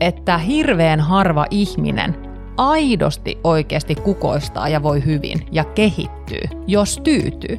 että 0.00 0.38
hirveän 0.38 1.00
harva 1.00 1.46
ihminen 1.50 2.16
aidosti 2.56 3.38
oikeasti 3.44 3.94
kukoistaa 3.94 4.68
ja 4.68 4.82
voi 4.82 5.04
hyvin 5.04 5.46
ja 5.52 5.64
kehittyy, 5.64 6.42
jos 6.66 7.00
tyytyy. 7.04 7.58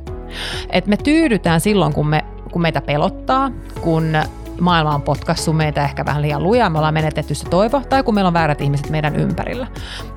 Et 0.70 0.88
me 0.88 0.98
tyydytään 0.98 1.62
silloin, 1.62 1.94
kun, 1.94 2.08
me, 2.08 2.26
kun 2.52 2.62
meitä 2.62 2.82
pelottaa, 2.82 3.52
kun 3.82 4.18
maailma 4.62 4.96
on 4.96 5.02
potkassu 5.02 5.54
meitä 5.54 5.84
ehkä 5.84 6.05
vähän 6.05 6.22
liian 6.22 6.44
lujaa, 6.44 6.70
me 6.70 6.77
ollaan 6.77 6.94
menetetty 6.94 7.35
se 7.35 7.49
toivo, 7.49 7.82
tai 7.90 8.04
kun 8.04 8.13
meillä 8.13 8.27
on 8.27 8.34
väärät 8.34 8.62
ihmiset 8.62 8.90
meidän 8.90 9.16
ympärillä. 9.16 9.68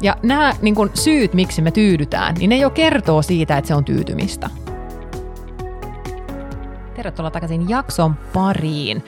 Ja 0.02 0.16
nämä 0.23 0.52
niin 0.62 0.74
kun, 0.74 0.91
syyt, 0.95 1.34
miksi 1.34 1.62
me 1.62 1.70
tyydytään, 1.70 2.34
niin 2.34 2.51
ne 2.51 2.56
jo 2.56 2.70
kertoo 2.70 3.23
siitä, 3.23 3.59
että 3.59 3.68
se 3.68 3.74
on 3.74 3.84
tyytymistä. 3.84 4.51
Tervetuloa 7.05 7.31
takaisin 7.31 7.69
jakson 7.69 8.15
pariin. 8.33 9.05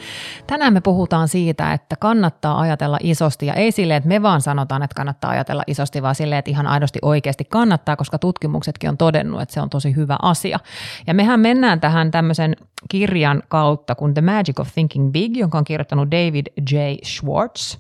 Tänään 0.47 0.73
me 0.73 0.81
puhutaan 0.81 1.29
siitä, 1.29 1.73
että 1.73 1.97
kannattaa 1.97 2.61
ajatella 2.61 2.99
isosti 3.03 3.47
ja 3.47 3.55
ei 3.55 3.73
silleen, 3.73 3.97
että 3.97 4.09
me 4.09 4.23
vaan 4.23 4.41
sanotaan, 4.41 4.83
että 4.83 4.95
kannattaa 4.95 5.31
ajatella 5.31 5.63
isosti, 5.67 6.03
vaan 6.03 6.15
silleen, 6.15 6.39
että 6.39 6.51
ihan 6.51 6.67
aidosti 6.67 6.99
oikeasti 7.03 7.45
kannattaa, 7.45 7.97
koska 7.97 8.19
tutkimuksetkin 8.19 8.91
on 8.91 8.97
todennut, 8.97 9.41
että 9.41 9.55
se 9.55 9.61
on 9.61 9.71
tosi 9.71 9.97
hyvä 9.97 10.17
asia. 10.23 10.59
Ja 11.07 11.15
mehän 11.15 11.41
mennään 11.41 11.81
tähän 11.81 12.11
tämmöisen 12.11 12.57
kirjan 12.91 13.43
kautta 13.49 13.95
kuin 13.95 14.15
The 14.15 14.23
Magic 14.23 14.61
of 14.61 14.69
Thinking 14.75 15.13
Big, 15.13 15.37
jonka 15.37 15.59
on 15.59 15.65
kirjoittanut 15.65 16.11
David 16.11 16.47
J. 16.71 16.77
Schwartz. 17.05 17.79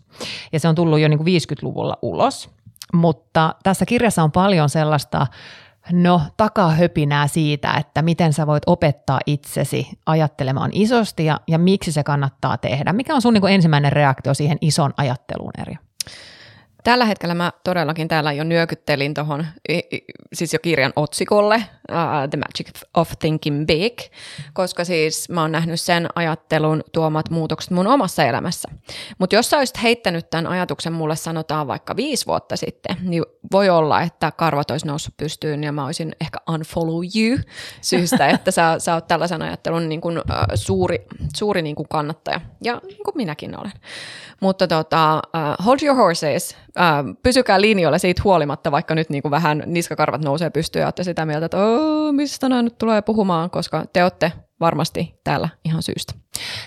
Ja 0.52 0.60
se 0.60 0.68
on 0.68 0.74
tullut 0.74 1.00
jo 1.00 1.08
niin 1.08 1.18
kuin 1.18 1.26
50-luvulla 1.26 1.98
ulos. 2.02 2.50
Mutta 2.92 3.54
tässä 3.62 3.86
kirjassa 3.86 4.22
on 4.22 4.32
paljon 4.32 4.68
sellaista 4.68 5.26
No, 5.92 6.22
takahöpinää 6.36 7.26
siitä, 7.26 7.74
että 7.74 8.02
miten 8.02 8.32
sä 8.32 8.46
voit 8.46 8.62
opettaa 8.66 9.20
itsesi 9.26 9.88
ajattelemaan 10.06 10.70
isosti 10.72 11.24
ja, 11.24 11.40
ja 11.48 11.58
miksi 11.58 11.92
se 11.92 12.02
kannattaa 12.02 12.58
tehdä. 12.58 12.92
Mikä 12.92 13.14
on 13.14 13.22
sun 13.22 13.34
niin 13.34 13.48
ensimmäinen 13.48 13.92
reaktio 13.92 14.34
siihen 14.34 14.58
ison 14.60 14.94
ajatteluun, 14.96 15.52
Eri? 15.58 15.74
Tällä 16.86 17.04
hetkellä 17.04 17.34
mä 17.34 17.52
todellakin 17.64 18.08
täällä 18.08 18.32
jo 18.32 18.44
nyökyttelin 18.44 19.14
tuohon, 19.14 19.46
siis 20.32 20.52
jo 20.52 20.58
kirjan 20.62 20.92
otsikolle, 20.96 21.56
uh, 21.90 22.28
The 22.30 22.38
Magic 22.38 22.82
of 22.94 23.12
Thinking 23.18 23.66
Big, 23.66 23.98
koska 24.52 24.84
siis 24.84 25.28
mä 25.28 25.40
oon 25.40 25.52
nähnyt 25.52 25.80
sen 25.80 26.08
ajattelun 26.14 26.84
tuomat 26.92 27.30
muutokset 27.30 27.70
mun 27.70 27.86
omassa 27.86 28.24
elämässä. 28.24 28.68
Mutta 29.18 29.36
jos 29.36 29.50
sä 29.50 29.58
olisit 29.58 29.82
heittänyt 29.82 30.30
tämän 30.30 30.46
ajatuksen 30.46 30.92
mulle 30.92 31.16
sanotaan 31.16 31.66
vaikka 31.66 31.96
viisi 31.96 32.26
vuotta 32.26 32.56
sitten, 32.56 32.96
niin 33.02 33.22
voi 33.52 33.68
olla, 33.68 34.02
että 34.02 34.32
karvat 34.36 34.70
olisi 34.70 34.86
noussut 34.86 35.16
pystyyn 35.16 35.64
ja 35.64 35.72
mä 35.72 35.86
olisin 35.86 36.12
ehkä 36.20 36.38
unfollow 36.50 37.02
you 37.16 37.38
syystä, 37.80 38.28
että 38.34 38.50
sä, 38.50 38.78
sä 38.78 38.94
oot 38.94 39.06
tällaisen 39.06 39.42
ajattelun 39.42 39.88
niin 39.88 40.00
kuin, 40.00 40.18
uh, 40.18 40.24
suuri, 40.54 41.06
suuri 41.36 41.62
niin 41.62 41.76
kuin 41.76 41.88
kannattaja, 41.88 42.40
ja 42.64 42.80
niin 42.86 43.04
kuin 43.04 43.16
minäkin 43.16 43.60
olen. 43.60 43.72
Mutta 44.40 44.68
tota, 44.68 45.16
uh, 45.16 45.66
hold 45.66 45.78
your 45.82 45.96
horses, 45.96 46.56
uh, 46.76 47.16
pysykää 47.22 47.60
linjoilla 47.60 47.98
siitä 47.98 48.22
huolimatta, 48.24 48.70
vaikka 48.70 48.94
nyt 48.94 49.10
niin 49.10 49.22
kuin 49.22 49.30
vähän 49.30 49.62
niskakarvat 49.66 50.24
nousee 50.24 50.50
pystyyn 50.50 50.80
ja 50.80 50.86
olette 50.86 51.04
sitä 51.04 51.26
mieltä, 51.26 51.46
että 51.46 51.58
mistä 52.12 52.48
nämä 52.48 52.62
nyt 52.62 52.78
tulee 52.78 53.02
puhumaan, 53.02 53.50
koska 53.50 53.84
te 53.92 54.02
olette 54.02 54.32
varmasti 54.60 55.20
täällä 55.24 55.48
ihan 55.64 55.82
syystä. 55.82 56.14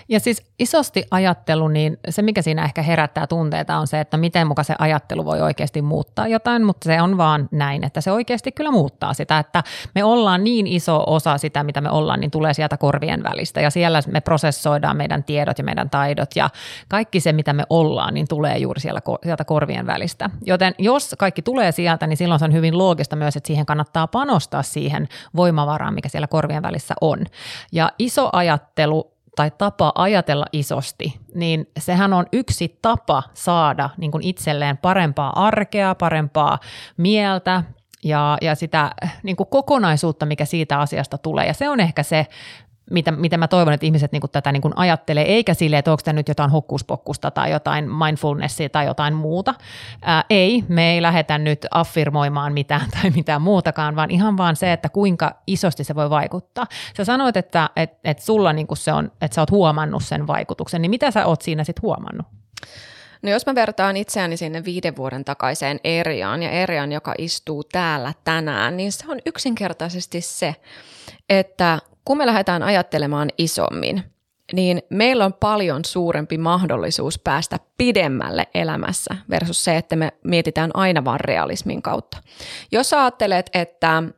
Ja 0.09 0.19
siis 0.19 0.51
isosti 0.59 1.03
ajattelu, 1.11 1.67
niin 1.67 1.97
se 2.09 2.21
mikä 2.21 2.41
siinä 2.41 2.63
ehkä 2.63 2.81
herättää 2.81 3.27
tunteita 3.27 3.77
on 3.77 3.87
se, 3.87 3.99
että 3.99 4.17
miten 4.17 4.47
muka 4.47 4.63
se 4.63 4.75
ajattelu 4.79 5.25
voi 5.25 5.41
oikeasti 5.41 5.81
muuttaa 5.81 6.27
jotain, 6.27 6.65
mutta 6.65 6.85
se 6.85 7.01
on 7.01 7.17
vaan 7.17 7.49
näin, 7.51 7.83
että 7.83 8.01
se 8.01 8.11
oikeasti 8.11 8.51
kyllä 8.51 8.71
muuttaa 8.71 9.13
sitä, 9.13 9.39
että 9.39 9.63
me 9.95 10.03
ollaan 10.03 10.43
niin 10.43 10.67
iso 10.67 11.03
osa 11.07 11.37
sitä, 11.37 11.63
mitä 11.63 11.81
me 11.81 11.89
ollaan, 11.89 12.19
niin 12.19 12.31
tulee 12.31 12.53
sieltä 12.53 12.77
korvien 12.77 13.23
välistä 13.23 13.61
ja 13.61 13.69
siellä 13.69 14.01
me 14.07 14.21
prosessoidaan 14.21 14.97
meidän 14.97 15.23
tiedot 15.23 15.57
ja 15.57 15.63
meidän 15.63 15.89
taidot 15.89 16.35
ja 16.35 16.49
kaikki 16.87 17.19
se, 17.19 17.33
mitä 17.33 17.53
me 17.53 17.63
ollaan, 17.69 18.13
niin 18.13 18.27
tulee 18.27 18.57
juuri 18.57 18.81
siellä, 18.81 19.01
sieltä 19.23 19.45
korvien 19.45 19.87
välistä. 19.87 20.29
Joten 20.45 20.75
jos 20.77 21.15
kaikki 21.17 21.41
tulee 21.41 21.71
sieltä, 21.71 22.07
niin 22.07 22.17
silloin 22.17 22.39
se 22.39 22.45
on 22.45 22.53
hyvin 22.53 22.77
loogista 22.77 23.15
myös, 23.15 23.35
että 23.35 23.47
siihen 23.47 23.65
kannattaa 23.65 24.07
panostaa 24.07 24.63
siihen 24.63 25.07
voimavaraan, 25.35 25.93
mikä 25.93 26.09
siellä 26.09 26.27
korvien 26.27 26.63
välissä 26.63 26.93
on. 27.01 27.25
Ja 27.71 27.78
iso 27.99 28.29
ajattelu 28.33 29.13
tai 29.35 29.51
tapa 29.57 29.91
ajatella 29.95 30.45
isosti, 30.53 31.19
niin 31.35 31.69
sehän 31.79 32.13
on 32.13 32.25
yksi 32.33 32.77
tapa 32.81 33.23
saada 33.33 33.89
niin 33.97 34.11
kuin 34.11 34.23
itselleen 34.23 34.77
parempaa 34.77 35.47
arkea, 35.47 35.95
parempaa 35.95 36.59
mieltä 36.97 37.63
ja, 38.03 38.37
ja 38.41 38.55
sitä 38.55 38.91
niin 39.23 39.35
kuin 39.35 39.49
kokonaisuutta, 39.49 40.25
mikä 40.25 40.45
siitä 40.45 40.79
asiasta 40.79 41.17
tulee. 41.17 41.47
Ja 41.47 41.53
se 41.53 41.69
on 41.69 41.79
ehkä 41.79 42.03
se, 42.03 42.27
mitä, 42.89 43.11
mitä 43.11 43.37
mä 43.37 43.47
toivon, 43.47 43.73
että 43.73 43.85
ihmiset 43.85 44.11
niin 44.11 44.21
kuin 44.21 44.31
tätä 44.31 44.51
niin 44.51 44.61
kuin 44.61 44.77
ajattelee, 44.77 45.23
eikä 45.23 45.53
sille, 45.53 45.77
että 45.77 45.91
onko 45.91 46.01
tämä 46.03 46.13
nyt 46.13 46.27
jotain 46.27 46.51
hokkuspokkusta 46.51 47.31
tai 47.31 47.51
jotain 47.51 47.89
mindfulnessia 47.91 48.69
tai 48.69 48.85
jotain 48.85 49.13
muuta. 49.13 49.53
Ää, 50.01 50.23
ei, 50.29 50.63
me 50.67 50.91
ei 50.91 51.01
lähdetä 51.01 51.37
nyt 51.37 51.65
affirmoimaan 51.71 52.53
mitään 52.53 52.89
tai 53.01 53.09
mitään 53.09 53.41
muutakaan, 53.41 53.95
vaan 53.95 54.11
ihan 54.11 54.37
vaan 54.37 54.55
se, 54.55 54.73
että 54.73 54.89
kuinka 54.89 55.35
isosti 55.47 55.83
se 55.83 55.95
voi 55.95 56.09
vaikuttaa. 56.09 56.65
Sä 56.97 57.05
sanoit, 57.05 57.37
että 57.37 57.69
et, 57.75 57.93
et 58.03 58.19
sulla 58.19 58.53
niin 58.53 58.67
kuin 58.67 58.77
se 58.77 58.93
on, 58.93 59.11
että 59.21 59.35
sä 59.35 59.41
oot 59.41 59.51
huomannut 59.51 60.03
sen 60.03 60.27
vaikutuksen, 60.27 60.81
niin 60.81 60.89
mitä 60.89 61.11
sä 61.11 61.25
oot 61.25 61.41
siinä 61.41 61.63
sitten 61.63 61.81
huomannut? 61.81 62.27
No 63.21 63.29
jos 63.29 63.45
mä 63.45 63.55
vertaan 63.55 63.97
itseäni 63.97 64.37
sinne 64.37 64.65
viiden 64.65 64.95
vuoden 64.95 65.25
takaiseen 65.25 65.79
Eriaan 65.83 66.43
ja 66.43 66.51
Erian, 66.51 66.91
joka 66.91 67.13
istuu 67.17 67.63
täällä 67.63 68.13
tänään, 68.23 68.77
niin 68.77 68.91
se 68.91 69.05
on 69.07 69.19
yksinkertaisesti 69.25 70.21
se, 70.21 70.55
että 71.29 71.79
kun 72.05 72.17
me 72.17 72.25
lähdetään 72.25 72.63
ajattelemaan 72.63 73.29
isommin, 73.37 74.03
niin 74.53 74.81
meillä 74.89 75.25
on 75.25 75.33
paljon 75.33 75.85
suurempi 75.85 76.37
mahdollisuus 76.37 77.19
päästä 77.19 77.59
pidemmälle 77.77 78.47
elämässä 78.53 79.15
versus 79.29 79.63
se, 79.63 79.77
että 79.77 79.95
me 79.95 80.13
mietitään 80.23 80.71
aina 80.73 81.05
vain 81.05 81.19
realismin 81.19 81.81
kautta. 81.81 82.17
Jos 82.71 82.93
ajattelet, 82.93 83.49
että 83.53 84.01
mm, 84.01 84.09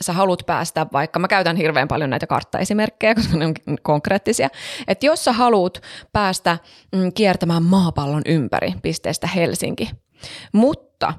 sä 0.00 0.12
haluat 0.12 0.42
päästä, 0.46 0.86
vaikka 0.92 1.18
mä 1.18 1.28
käytän 1.28 1.56
hirveän 1.56 1.88
paljon 1.88 2.10
näitä 2.10 2.26
karttaesimerkkejä, 2.26 3.14
koska 3.14 3.36
ne 3.36 3.46
on 3.46 3.54
konkreettisia, 3.82 4.48
että 4.88 5.06
jos 5.06 5.24
sä 5.24 5.32
haluat 5.32 5.82
päästä 6.12 6.58
mm, 6.92 7.12
kiertämään 7.12 7.62
maapallon 7.62 8.22
ympäri 8.26 8.74
pisteestä 8.82 9.26
Helsinki, 9.26 9.90
mutta 10.52 11.14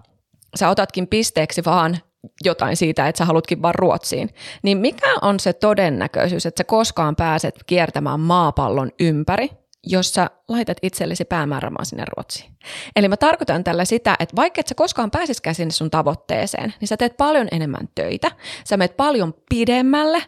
sä 0.55 0.69
otatkin 0.69 1.07
pisteeksi 1.07 1.65
vaan 1.65 1.97
jotain 2.43 2.77
siitä, 2.77 3.07
että 3.07 3.17
sä 3.17 3.25
halutkin 3.25 3.61
vaan 3.61 3.75
Ruotsiin, 3.75 4.29
niin 4.63 4.77
mikä 4.77 5.15
on 5.21 5.39
se 5.39 5.53
todennäköisyys, 5.53 6.45
että 6.45 6.59
sä 6.59 6.63
koskaan 6.63 7.15
pääset 7.15 7.55
kiertämään 7.67 8.19
maapallon 8.19 8.91
ympäri, 8.99 9.49
jos 9.87 10.13
sä 10.13 10.29
laitat 10.47 10.77
itsellesi 10.81 11.25
päämäärämaan 11.25 11.85
sinne 11.85 12.03
Ruotsiin. 12.17 12.51
Eli 12.95 13.07
mä 13.07 13.17
tarkoitan 13.17 13.63
tällä 13.63 13.85
sitä, 13.85 14.15
että 14.19 14.35
vaikka 14.35 14.59
et 14.59 14.67
sä 14.67 14.75
koskaan 14.75 15.11
pääsiskään 15.11 15.55
sinne 15.55 15.71
sun 15.71 15.89
tavoitteeseen, 15.89 16.73
niin 16.79 16.87
sä 16.87 16.97
teet 16.97 17.17
paljon 17.17 17.47
enemmän 17.51 17.89
töitä, 17.95 18.31
sä 18.63 18.77
menet 18.77 18.97
paljon 18.97 19.33
pidemmälle 19.49 20.23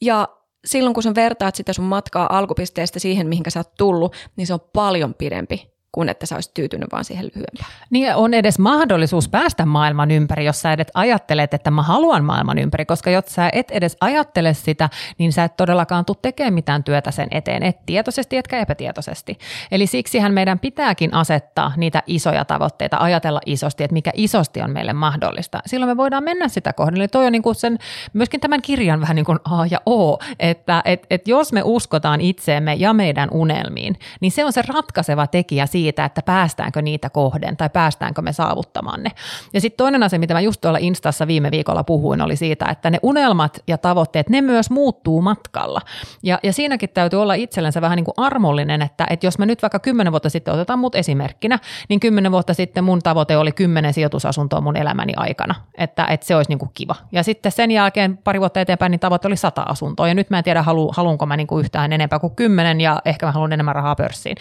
ja 0.00 0.28
silloin 0.64 0.94
kun 0.94 1.02
sä 1.02 1.14
vertaat 1.14 1.54
sitä 1.54 1.72
sun 1.72 1.84
matkaa 1.84 2.38
alkupisteestä 2.38 2.98
siihen, 2.98 3.28
mihinkä 3.28 3.50
sä 3.50 3.60
oot 3.60 3.74
tullut, 3.78 4.16
niin 4.36 4.46
se 4.46 4.54
on 4.54 4.60
paljon 4.72 5.14
pidempi 5.14 5.77
kuin 5.92 6.08
että 6.08 6.26
sä 6.26 6.34
olisit 6.34 6.54
tyytynyt 6.54 6.88
vaan 6.92 7.04
siihen 7.04 7.24
lyhyempään. 7.24 7.70
Niin 7.90 8.14
on 8.14 8.34
edes 8.34 8.58
mahdollisuus 8.58 9.28
päästä 9.28 9.66
maailman 9.66 10.10
ympäri, 10.10 10.44
jos 10.44 10.60
sä 10.60 10.72
edes 10.72 10.86
ajattelet, 10.94 11.54
että 11.54 11.70
mä 11.70 11.82
haluan 11.82 12.24
maailman 12.24 12.58
ympäri, 12.58 12.84
koska 12.84 13.10
jos 13.10 13.24
sä 13.28 13.50
et 13.52 13.70
edes 13.70 13.96
ajattele 14.00 14.54
sitä, 14.54 14.88
niin 15.18 15.32
sä 15.32 15.44
et 15.44 15.56
todellakaan 15.56 16.04
tule 16.04 16.16
tekemään 16.22 16.54
mitään 16.54 16.84
työtä 16.84 17.10
sen 17.10 17.28
eteen, 17.30 17.62
et 17.62 17.76
tietoisesti 17.86 18.36
etkä 18.36 18.58
epätietoisesti. 18.58 19.38
Eli 19.70 19.86
siksihän 19.86 20.34
meidän 20.34 20.58
pitääkin 20.58 21.14
asettaa 21.14 21.72
niitä 21.76 22.02
isoja 22.06 22.44
tavoitteita, 22.44 22.96
ajatella 23.00 23.40
isosti, 23.46 23.84
että 23.84 23.92
mikä 23.92 24.10
isosti 24.14 24.62
on 24.62 24.70
meille 24.70 24.92
mahdollista. 24.92 25.60
Silloin 25.66 25.90
me 25.90 25.96
voidaan 25.96 26.24
mennä 26.24 26.48
sitä 26.48 26.72
kohden. 26.72 26.96
Eli 26.96 27.08
toi 27.08 27.26
on 27.26 27.32
niin 27.32 27.42
kuin 27.42 27.54
sen, 27.54 27.78
myöskin 28.12 28.40
tämän 28.40 28.62
kirjan 28.62 29.00
vähän 29.00 29.16
niin 29.16 29.24
kuin 29.24 29.38
A 29.44 29.66
ja 29.70 29.80
O, 29.86 30.18
että 30.38 30.82
et, 30.84 31.06
et 31.10 31.28
jos 31.28 31.52
me 31.52 31.62
uskotaan 31.64 32.20
itseemme 32.20 32.74
ja 32.74 32.92
meidän 32.92 33.28
unelmiin, 33.32 33.98
niin 34.20 34.32
se 34.32 34.44
on 34.44 34.52
se 34.52 34.62
ratkaiseva 34.62 35.26
tekijä 35.26 35.66
siitä, 35.78 36.04
että 36.04 36.22
päästäänkö 36.22 36.82
niitä 36.82 37.10
kohden 37.10 37.56
tai 37.56 37.70
päästäänkö 37.70 38.22
me 38.22 38.32
saavuttamaan 38.32 39.02
ne. 39.02 39.10
Ja 39.52 39.60
sitten 39.60 39.76
toinen 39.76 40.02
asia, 40.02 40.18
mitä 40.18 40.34
mä 40.34 40.40
just 40.40 40.60
tuolla 40.60 40.78
Instassa 40.80 41.26
viime 41.26 41.50
viikolla 41.50 41.84
puhuin, 41.84 42.20
oli 42.20 42.36
siitä, 42.36 42.66
että 42.70 42.90
ne 42.90 42.98
unelmat 43.02 43.58
ja 43.66 43.78
tavoitteet, 43.78 44.28
ne 44.28 44.40
myös 44.40 44.70
muuttuu 44.70 45.22
matkalla. 45.22 45.80
Ja, 46.22 46.38
ja 46.42 46.52
siinäkin 46.52 46.88
täytyy 46.90 47.22
olla 47.22 47.34
itsellensä 47.34 47.80
vähän 47.80 47.96
niin 47.96 48.04
kuin 48.04 48.14
armollinen, 48.16 48.82
että, 48.82 49.06
että 49.10 49.26
jos 49.26 49.38
mä 49.38 49.46
nyt 49.46 49.62
vaikka 49.62 49.78
kymmenen 49.78 50.12
vuotta 50.12 50.30
sitten 50.30 50.54
otetaan 50.54 50.78
mut 50.78 50.94
esimerkkinä, 50.94 51.58
niin 51.88 52.00
kymmenen 52.00 52.32
vuotta 52.32 52.54
sitten 52.54 52.84
mun 52.84 53.02
tavoite 53.02 53.36
oli 53.36 53.52
kymmenen 53.52 53.94
sijoitusasuntoa 53.94 54.60
mun 54.60 54.76
elämäni 54.76 55.12
aikana, 55.16 55.54
että, 55.78 56.04
että 56.04 56.26
se 56.26 56.36
olisi 56.36 56.50
niin 56.50 56.58
kuin 56.58 56.70
kiva. 56.74 56.94
Ja 57.12 57.22
sitten 57.22 57.52
sen 57.52 57.70
jälkeen 57.70 58.16
pari 58.16 58.40
vuotta 58.40 58.60
eteenpäin 58.60 58.90
niin 58.90 59.00
tavoite 59.00 59.28
oli 59.28 59.36
sata 59.36 59.62
asuntoa 59.62 60.08
ja 60.08 60.14
nyt 60.14 60.30
mä 60.30 60.38
en 60.38 60.44
tiedä 60.44 60.62
halu, 60.62 60.92
haluanko 60.96 61.26
mä 61.26 61.36
niin 61.36 61.46
kuin 61.46 61.60
yhtään 61.64 61.92
enempää 61.92 62.18
kuin 62.18 62.34
kymmenen 62.34 62.80
ja 62.80 63.02
ehkä 63.04 63.26
mä 63.26 63.32
haluan 63.32 63.52
enemmän 63.52 63.74
rahaa 63.74 63.94
pörssiin. 63.94 64.36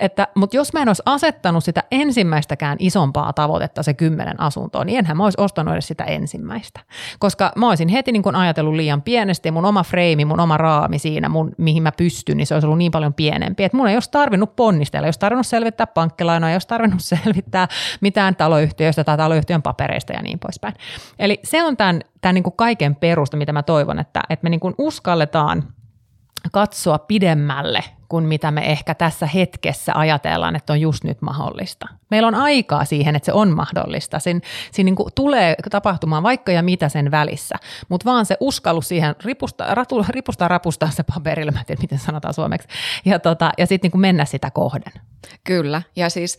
Että, 0.00 0.28
mutta 0.34 0.56
jos 0.56 0.72
mä 0.76 0.82
en 0.82 0.88
olisi 0.88 1.02
asettanut 1.06 1.64
sitä 1.64 1.82
ensimmäistäkään 1.90 2.76
isompaa 2.80 3.32
tavoitetta, 3.32 3.82
se 3.82 3.94
kymmenen 3.94 4.40
asuntoa, 4.40 4.84
niin 4.84 4.98
enhän 4.98 5.16
mä 5.16 5.24
olisi 5.24 5.40
ostanut 5.40 5.74
edes 5.74 5.86
sitä 5.86 6.04
ensimmäistä. 6.04 6.80
Koska 7.18 7.52
mä 7.56 7.68
olisin 7.68 7.88
heti 7.88 8.12
niin 8.12 8.22
kuin 8.22 8.36
ajatellut 8.36 8.74
liian 8.74 9.02
pienesti, 9.02 9.50
mun 9.50 9.64
oma 9.64 9.82
freimi, 9.82 10.24
mun 10.24 10.40
oma 10.40 10.56
raami 10.56 10.98
siinä, 10.98 11.28
mun, 11.28 11.52
mihin 11.58 11.82
mä 11.82 11.92
pystyn, 11.92 12.36
niin 12.36 12.46
se 12.46 12.54
olisi 12.54 12.66
ollut 12.66 12.78
niin 12.78 12.92
paljon 12.92 13.14
pienempi, 13.14 13.64
että 13.64 13.76
mun 13.76 13.88
ei 13.88 13.96
olisi 13.96 14.10
tarvinnut 14.10 14.56
ponnistella, 14.56 15.06
ei 15.06 15.08
olisi 15.08 15.20
tarvinnut 15.20 15.46
selvittää 15.46 15.86
pankkilainoa, 15.86 16.50
ei 16.50 16.54
olisi 16.54 16.68
tarvinnut 16.68 17.02
selvittää 17.14 17.68
mitään 18.00 18.36
taloyhtiöistä 18.36 19.04
tai 19.04 19.16
taloyhtiön 19.16 19.62
papereista 19.62 20.12
ja 20.12 20.22
niin 20.22 20.38
poispäin. 20.38 20.74
Eli 21.18 21.40
se 21.44 21.64
on 21.64 21.76
tämän, 21.76 22.00
tämän 22.20 22.34
niin 22.34 22.44
kuin 22.44 22.56
kaiken 22.56 22.96
perusta, 22.96 23.36
mitä 23.36 23.52
mä 23.52 23.62
toivon, 23.62 23.98
että, 23.98 24.20
että 24.30 24.44
me 24.44 24.50
niin 24.50 24.60
kuin 24.60 24.74
uskalletaan 24.78 25.64
katsoa 26.52 26.98
pidemmälle 26.98 27.84
kuin 28.08 28.24
mitä 28.24 28.50
me 28.50 28.72
ehkä 28.72 28.94
tässä 28.94 29.26
hetkessä 29.26 29.92
ajatellaan, 29.94 30.56
että 30.56 30.72
on 30.72 30.80
just 30.80 31.04
nyt 31.04 31.22
mahdollista. 31.22 31.88
Meillä 32.10 32.28
on 32.28 32.34
aikaa 32.34 32.84
siihen, 32.84 33.16
että 33.16 33.26
se 33.26 33.32
on 33.32 33.50
mahdollista. 33.50 34.18
Siinä, 34.18 34.40
siinä 34.72 34.90
niin 34.90 35.12
tulee 35.14 35.54
tapahtumaan 35.70 36.22
vaikka 36.22 36.52
ja 36.52 36.62
mitä 36.62 36.88
sen 36.88 37.10
välissä, 37.10 37.54
mutta 37.88 38.04
vaan 38.04 38.26
se 38.26 38.36
uskallus 38.40 38.88
siihen 38.88 39.14
ripustaa, 39.24 39.74
ratu, 39.74 40.04
ripustaa 40.08 40.48
rapustaa 40.48 40.90
se 40.90 41.02
paperille, 41.02 41.52
mä 41.52 41.58
en 41.58 41.66
tiedä 41.66 41.80
miten 41.80 41.98
sanotaan 41.98 42.34
suomeksi, 42.34 42.68
ja, 43.04 43.18
tota, 43.18 43.52
ja 43.58 43.66
sitten 43.66 43.90
niin 43.92 44.00
mennä 44.00 44.24
sitä 44.24 44.50
kohden. 44.50 44.92
Kyllä, 45.44 45.82
ja 45.96 46.10
siis 46.10 46.38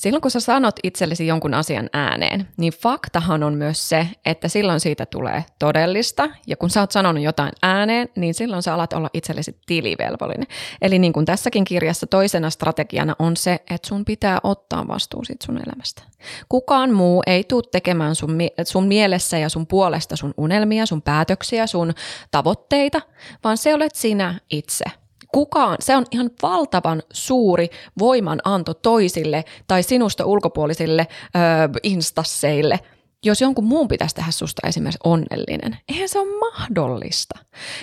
Silloin 0.00 0.22
kun 0.22 0.30
sä 0.30 0.40
sanot 0.40 0.74
itsellesi 0.82 1.26
jonkun 1.26 1.54
asian 1.54 1.90
ääneen, 1.92 2.48
niin 2.56 2.72
faktahan 2.72 3.42
on 3.42 3.54
myös 3.54 3.88
se, 3.88 4.08
että 4.24 4.48
silloin 4.48 4.80
siitä 4.80 5.06
tulee 5.06 5.44
todellista. 5.58 6.30
Ja 6.46 6.56
kun 6.56 6.70
sä 6.70 6.80
oot 6.80 6.92
sanonut 6.92 7.22
jotain 7.22 7.52
ääneen, 7.62 8.08
niin 8.16 8.34
silloin 8.34 8.62
sä 8.62 8.74
alat 8.74 8.92
olla 8.92 9.10
itsellesi 9.12 9.56
tilivelvollinen. 9.66 10.46
Eli 10.82 10.98
niin 10.98 11.12
kuin 11.12 11.26
tässäkin 11.26 11.64
kirjassa 11.64 12.06
toisena 12.06 12.50
strategiana 12.50 13.16
on 13.18 13.36
se, 13.36 13.54
että 13.70 13.88
sun 13.88 14.04
pitää 14.04 14.38
ottaa 14.42 14.88
vastuu 14.88 15.24
siitä 15.24 15.46
sun 15.46 15.60
elämästä. 15.66 16.02
Kukaan 16.48 16.92
muu 16.92 17.22
ei 17.26 17.44
tule 17.44 17.64
tekemään 17.72 18.14
sun, 18.14 18.38
sun 18.64 18.86
mielessä 18.86 19.38
ja 19.38 19.48
sun 19.48 19.66
puolesta 19.66 20.16
sun 20.16 20.34
unelmia, 20.36 20.86
sun 20.86 21.02
päätöksiä, 21.02 21.66
sun 21.66 21.94
tavoitteita, 22.30 23.00
vaan 23.44 23.58
se 23.58 23.74
olet 23.74 23.94
sinä 23.94 24.40
itse– 24.50 24.84
kukaan, 25.34 25.76
se 25.80 25.96
on 25.96 26.04
ihan 26.10 26.30
valtavan 26.42 27.02
suuri 27.12 27.68
voimananto 27.98 28.74
toisille 28.74 29.44
tai 29.66 29.82
sinusta 29.82 30.24
ulkopuolisille 30.24 31.06
ö, 31.10 31.38
instasseille, 31.82 32.80
jos 33.24 33.40
jonkun 33.40 33.64
muun 33.64 33.88
pitäisi 33.88 34.14
tehdä 34.14 34.30
susta 34.30 34.68
esimerkiksi 34.68 35.00
onnellinen. 35.04 35.78
Eihän 35.88 36.08
se 36.08 36.18
ole 36.18 36.38
mahdollista. 36.38 37.38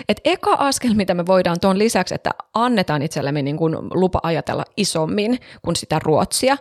Et 0.09 0.21
eka 0.23 0.53
askel, 0.53 0.93
mitä 0.93 1.13
me 1.13 1.25
voidaan 1.25 1.59
tuon 1.59 1.79
lisäksi, 1.79 2.15
että 2.15 2.31
annetaan 2.53 3.01
itsellemme 3.01 3.41
niin 3.41 3.57
kuin 3.57 3.75
lupa 3.93 4.19
ajatella 4.23 4.65
isommin 4.77 5.39
kuin 5.61 5.75
sitä 5.75 5.99
ruotsia, 6.03 6.57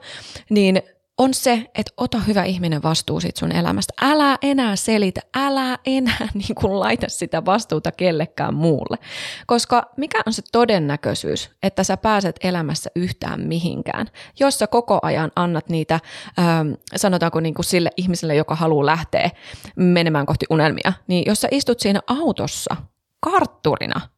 niin 0.51 0.83
on 1.21 1.35
se, 1.35 1.71
että 1.75 1.93
ota 1.97 2.19
hyvä 2.19 2.45
ihminen 2.45 2.83
vastuu 2.83 3.21
sit 3.21 3.37
sun 3.37 3.53
elämästä. 3.53 3.93
Älä 4.03 4.39
enää 4.43 4.77
selitä, 4.77 5.21
älä 5.37 5.79
enää 5.87 6.29
niin 6.35 6.55
kuin 6.61 6.81
laita 6.81 7.09
sitä 7.09 7.45
vastuuta 7.45 7.93
kellekään 7.93 8.55
muulle. 8.55 8.97
Koska 9.47 9.91
mikä 9.97 10.23
on 10.27 10.33
se 10.33 10.43
todennäköisyys, 10.53 11.51
että 11.63 11.85
sä 11.85 11.97
pääset 11.97 12.37
elämässä 12.43 12.91
yhtään 12.97 13.41
mihinkään, 13.41 14.07
jos 14.41 14.59
sä 14.59 14.67
koko 14.67 14.99
ajan 15.03 15.31
annat 15.37 15.69
niitä, 15.69 16.01
ähm, 16.39 16.73
sanotaanko 16.97 17.41
niin 17.41 17.55
kuin 17.55 17.65
sille 17.65 17.91
ihmiselle, 17.97 18.35
joka 18.35 18.55
haluaa 18.55 18.87
lähteä 18.87 19.31
menemään 19.77 20.27
kohti 20.27 20.47
unelmia, 20.51 20.93
niin 21.07 21.25
jos 21.27 21.41
sä 21.41 21.49
istut 21.51 21.81
siinä 21.81 22.01
autossa 22.07 22.77
kartturina– 23.21 24.01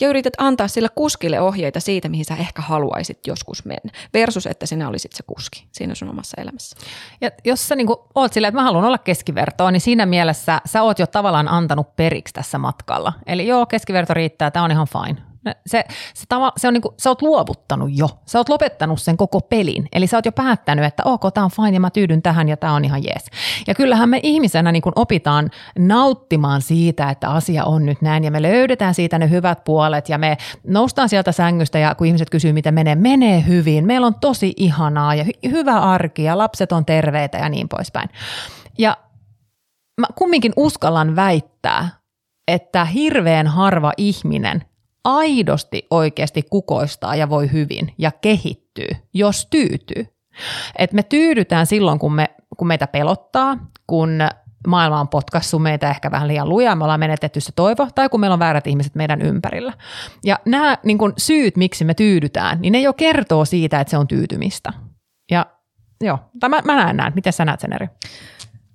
ja 0.00 0.08
yrität 0.08 0.32
antaa 0.38 0.68
sillä 0.68 0.88
kuskille 0.94 1.40
ohjeita 1.40 1.80
siitä, 1.80 2.08
mihin 2.08 2.24
sä 2.24 2.36
ehkä 2.36 2.62
haluaisit 2.62 3.26
joskus 3.26 3.64
mennä, 3.64 3.92
versus 4.14 4.46
että 4.46 4.66
sinä 4.66 4.88
olisit 4.88 5.12
se 5.12 5.22
kuski 5.26 5.66
siinä 5.72 5.94
sun 5.94 6.08
omassa 6.08 6.40
elämässä. 6.40 6.76
Ja 7.20 7.30
jos 7.44 7.68
sä 7.68 7.76
niin 7.76 7.88
oot 8.14 8.32
silleen, 8.32 8.48
että 8.48 8.58
mä 8.60 8.64
haluan 8.64 8.84
olla 8.84 8.98
keskivertoa, 8.98 9.70
niin 9.70 9.80
siinä 9.80 10.06
mielessä 10.06 10.60
sä 10.66 10.82
oot 10.82 10.98
jo 10.98 11.06
tavallaan 11.06 11.48
antanut 11.48 11.96
periksi 11.96 12.34
tässä 12.34 12.58
matkalla. 12.58 13.12
Eli 13.26 13.46
joo, 13.46 13.66
keskiverto 13.66 14.14
riittää, 14.14 14.50
tämä 14.50 14.64
on 14.64 14.70
ihan 14.70 14.86
fine. 14.86 15.22
Se, 15.66 15.84
se, 16.14 16.24
tava, 16.28 16.52
se 16.56 16.68
on 16.68 16.74
niin 16.74 16.82
kuin, 16.82 16.94
sä 16.98 17.10
oot 17.10 17.22
luovuttanut 17.22 17.90
jo, 17.92 18.08
sä 18.26 18.38
oot 18.38 18.48
lopettanut 18.48 19.02
sen 19.02 19.16
koko 19.16 19.40
pelin. 19.40 19.88
Eli 19.92 20.06
sä 20.06 20.16
oot 20.16 20.24
jo 20.26 20.32
päättänyt, 20.32 20.84
että 20.84 21.02
ok, 21.06 21.20
tämä 21.34 21.44
on 21.44 21.50
fine 21.50 21.70
ja 21.70 21.80
mä 21.80 21.90
tyydyn 21.90 22.22
tähän 22.22 22.48
ja 22.48 22.56
tämä 22.56 22.72
on 22.72 22.84
ihan 22.84 23.04
jees. 23.04 23.26
Ja 23.66 23.74
kyllähän 23.74 24.08
me 24.08 24.20
ihmisenä 24.22 24.72
niin 24.72 24.82
kuin 24.82 24.92
opitaan 24.96 25.50
nauttimaan 25.78 26.62
siitä, 26.62 27.10
että 27.10 27.28
asia 27.28 27.64
on 27.64 27.86
nyt 27.86 28.02
näin 28.02 28.24
ja 28.24 28.30
me 28.30 28.42
löydetään 28.42 28.94
siitä 28.94 29.18
ne 29.18 29.30
hyvät 29.30 29.64
puolet 29.64 30.08
ja 30.08 30.18
me 30.18 30.36
noustaan 30.66 31.08
sieltä 31.08 31.32
sängystä 31.32 31.78
ja 31.78 31.94
kun 31.94 32.06
ihmiset 32.06 32.30
kysyy, 32.30 32.52
miten 32.52 32.74
menee, 32.74 32.94
menee 32.94 33.44
hyvin. 33.46 33.86
Meillä 33.86 34.06
on 34.06 34.14
tosi 34.14 34.52
ihanaa 34.56 35.14
ja 35.14 35.24
hy- 35.24 35.50
hyvä 35.50 35.80
arki 35.80 36.22
ja 36.22 36.38
lapset 36.38 36.72
on 36.72 36.84
terveitä 36.84 37.38
ja 37.38 37.48
niin 37.48 37.68
poispäin. 37.68 38.08
Ja 38.78 38.96
mä 40.00 40.06
kumminkin 40.14 40.52
uskallan 40.56 41.16
väittää, 41.16 41.88
että 42.48 42.84
hirveän 42.84 43.46
harva 43.46 43.92
ihminen 43.96 44.64
aidosti 45.06 45.86
oikeasti 45.90 46.42
kukoistaa 46.50 47.16
ja 47.16 47.28
voi 47.28 47.52
hyvin 47.52 47.94
ja 47.98 48.12
kehittyy, 48.20 48.88
jos 49.14 49.46
tyytyy. 49.50 50.06
Et 50.78 50.92
me 50.92 51.02
tyydytään 51.02 51.66
silloin, 51.66 51.98
kun, 51.98 52.12
me, 52.12 52.30
kun 52.56 52.66
meitä 52.66 52.86
pelottaa, 52.86 53.56
kun 53.86 54.18
maailma 54.66 55.00
on 55.00 55.08
potkassut 55.08 55.62
meitä 55.62 55.90
ehkä 55.90 56.10
vähän 56.10 56.28
liian 56.28 56.48
lujaa, 56.48 56.74
me 56.74 56.84
ollaan 56.84 57.00
menetetty 57.00 57.40
se 57.40 57.52
toivo, 57.56 57.88
tai 57.94 58.08
kun 58.08 58.20
meillä 58.20 58.34
on 58.34 58.38
väärät 58.38 58.66
ihmiset 58.66 58.94
meidän 58.94 59.22
ympärillä. 59.22 59.72
Ja 60.24 60.38
nämä 60.44 60.78
niin 60.84 60.98
kun 60.98 61.12
syyt, 61.18 61.56
miksi 61.56 61.84
me 61.84 61.94
tyydytään, 61.94 62.60
niin 62.60 62.72
ne 62.72 62.80
jo 62.80 62.92
kertoo 62.92 63.44
siitä, 63.44 63.80
että 63.80 63.90
se 63.90 63.98
on 63.98 64.08
tyytymistä. 64.08 64.72
Ja 65.30 65.46
joo, 66.00 66.18
tai 66.40 66.50
mä, 66.50 66.62
mä 66.64 66.76
näen 66.76 66.96
näin. 66.96 67.12
Miten 67.14 67.32
sä 67.32 67.44
näet 67.44 67.60
sen 67.60 67.72
eri? 67.72 67.88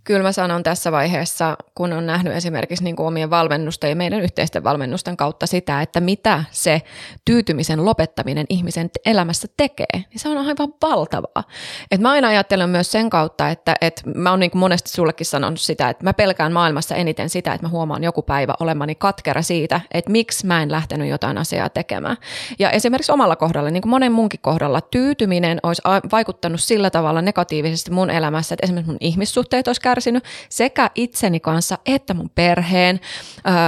Kyllä 0.04 0.24
mä 0.24 0.32
sanon 0.32 0.64
tässä 0.64 0.92
vaiheessa, 0.92 1.58
kun 1.76 1.94
on 1.94 2.06
nähnyt 2.06 2.34
esimerkiksi 2.34 2.84
niin 2.84 2.96
kuin 2.96 3.08
omien 3.08 3.30
valmennusten 3.30 3.90
ja 3.90 3.96
meidän 3.96 4.22
yhteisten 4.22 4.64
valmennusten 4.64 5.18
kautta 5.18 5.48
sitä, 5.48 5.82
että 5.82 6.00
mitä 6.00 6.44
se 6.52 6.82
tyytymisen 7.26 7.86
lopettaminen 7.86 8.46
ihmisen 8.50 8.90
elämässä 9.06 9.48
tekee, 9.58 9.86
niin 9.94 10.20
se 10.20 10.30
on 10.30 10.38
aivan 10.38 10.74
valtavaa. 10.82 11.44
Et 11.92 12.02
mä 12.02 12.12
aina 12.12 12.28
ajattelen 12.28 12.70
myös 12.70 12.92
sen 12.92 13.10
kautta, 13.10 13.50
että, 13.50 13.76
että 13.82 14.02
mä 14.16 14.30
oon 14.30 14.40
niin 14.40 14.52
monesti 14.54 14.90
sullekin 14.90 15.26
sanonut 15.26 15.60
sitä, 15.60 15.90
että 15.90 16.04
mä 16.04 16.14
pelkään 16.14 16.54
maailmassa 16.54 16.96
eniten 16.96 17.30
sitä, 17.30 17.54
että 17.54 17.68
mä 17.68 17.72
huomaan 17.72 18.04
joku 18.04 18.22
päivä 18.22 18.54
olemani 18.60 18.96
katkera 18.96 19.42
siitä, 19.42 19.82
että 19.92 20.12
miksi 20.12 20.48
mä 20.48 20.64
en 20.64 20.72
lähtenyt 20.72 21.10
jotain 21.10 21.38
asiaa 21.38 21.70
tekemään. 21.70 22.18
Ja 22.60 22.72
esimerkiksi 22.72 23.12
omalla 23.12 23.36
kohdalla, 23.36 23.70
niin 23.70 23.82
kuin 23.82 23.90
monen 23.90 24.12
munkin 24.12 24.40
kohdalla, 24.44 24.82
tyytyminen 24.82 25.60
olisi 25.64 25.82
vaikuttanut 26.12 26.62
sillä 26.62 26.90
tavalla 26.90 27.22
negatiivisesti 27.22 27.92
mun 27.92 28.10
elämässä, 28.10 28.54
että 28.56 28.66
esimerkiksi 28.66 28.92
mun 28.92 28.98
ihmissuhteet 29.00 29.68
olisi 29.68 29.82
kärsinyt 29.92 30.24
sekä 30.50 30.90
itseni 30.96 31.40
kanssa 31.40 31.78
että 31.86 32.14
mun 32.14 32.30
perheen, 32.36 33.00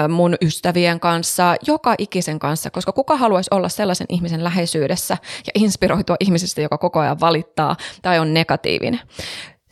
mun 0.09 0.35
ystävien 0.41 0.99
kanssa, 0.99 1.55
joka 1.67 1.95
ikisen 1.97 2.39
kanssa, 2.39 2.69
koska 2.69 2.91
kuka 2.91 3.17
haluaisi 3.17 3.47
olla 3.51 3.69
sellaisen 3.69 4.07
ihmisen 4.09 4.43
läheisyydessä 4.43 5.17
ja 5.47 5.51
inspiroitua 5.55 6.15
ihmisestä, 6.19 6.61
joka 6.61 6.77
koko 6.77 6.99
ajan 6.99 7.19
valittaa 7.19 7.75
tai 8.01 8.19
on 8.19 8.33
negatiivinen. 8.33 8.99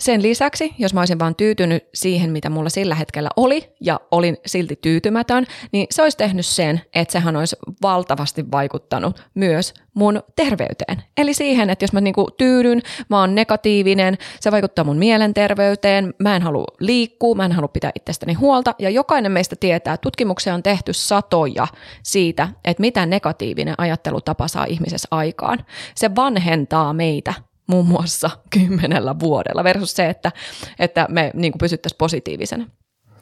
Sen 0.02 0.22
lisäksi, 0.22 0.74
jos 0.78 0.94
mä 0.94 1.02
olisin 1.02 1.20
vaan 1.20 1.36
tyytynyt 1.36 1.88
siihen, 1.94 2.32
mitä 2.32 2.50
mulla 2.50 2.70
sillä 2.70 2.96
hetkellä 2.96 3.30
oli, 3.36 3.74
ja 3.82 4.00
olin 4.12 4.38
silti 4.46 4.76
tyytymätön, 4.76 5.46
niin 5.72 5.88
se 5.92 6.04
olisi 6.04 6.18
tehnyt 6.18 6.46
sen, 6.46 6.82
että 6.94 7.12
sehän 7.12 7.36
olisi 7.36 7.56
valtavasti 7.82 8.52
vaikuttanut 8.52 9.24
myös 9.34 9.74
mun 9.94 10.24
terveyteen. 10.36 11.04
Eli 11.18 11.34
siihen, 11.34 11.70
että 11.70 11.84
jos 11.84 11.94
mä 11.94 12.02
niinku 12.02 12.28
tyydyn, 12.38 12.82
mä 13.10 13.20
oon 13.20 13.36
negatiivinen, 13.36 14.18
se 14.40 14.52
vaikuttaa 14.52 14.86
mun 14.86 14.98
mielenterveyteen, 14.98 16.14
mä 16.20 16.36
en 16.36 16.42
halua 16.42 16.66
liikkua, 16.80 17.36
mä 17.36 17.46
en 17.46 17.52
halua 17.52 17.68
pitää 17.68 17.92
itsestäni 17.96 18.34
huolta, 18.34 18.76
ja 18.80 18.90
jokainen 18.90 19.32
meistä 19.32 19.56
tietää, 19.56 19.94
että 19.94 20.04
tutkimuksia 20.04 20.54
on 20.54 20.64
tehty 20.64 20.94
satoja 20.94 21.68
siitä, 22.04 22.50
että 22.66 22.82
mitä 22.82 23.06
negatiivinen 23.06 23.76
ajattelutapa 23.78 24.48
saa 24.48 24.66
ihmisessä 24.66 25.08
aikaan. 25.12 25.66
Se 25.96 26.16
vanhentaa 26.16 26.94
meitä 26.94 27.34
muun 27.72 27.88
muassa 27.88 28.30
kymmenellä 28.50 29.20
vuodella 29.20 29.64
versus 29.64 29.94
se, 29.94 30.10
että, 30.10 30.32
että 30.80 31.06
me 31.10 31.32
niin 31.34 31.52
kuin 31.52 31.60
pysyttäisiin 31.60 31.98
positiivisena. 31.98 32.68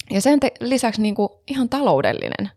Ja 0.09 0.21
sen 0.21 0.39
te- 0.39 0.51
lisäksi 0.59 1.01
niin 1.01 1.15
kuin 1.15 1.29
ihan 1.47 1.69
taloudellinen 1.69 2.51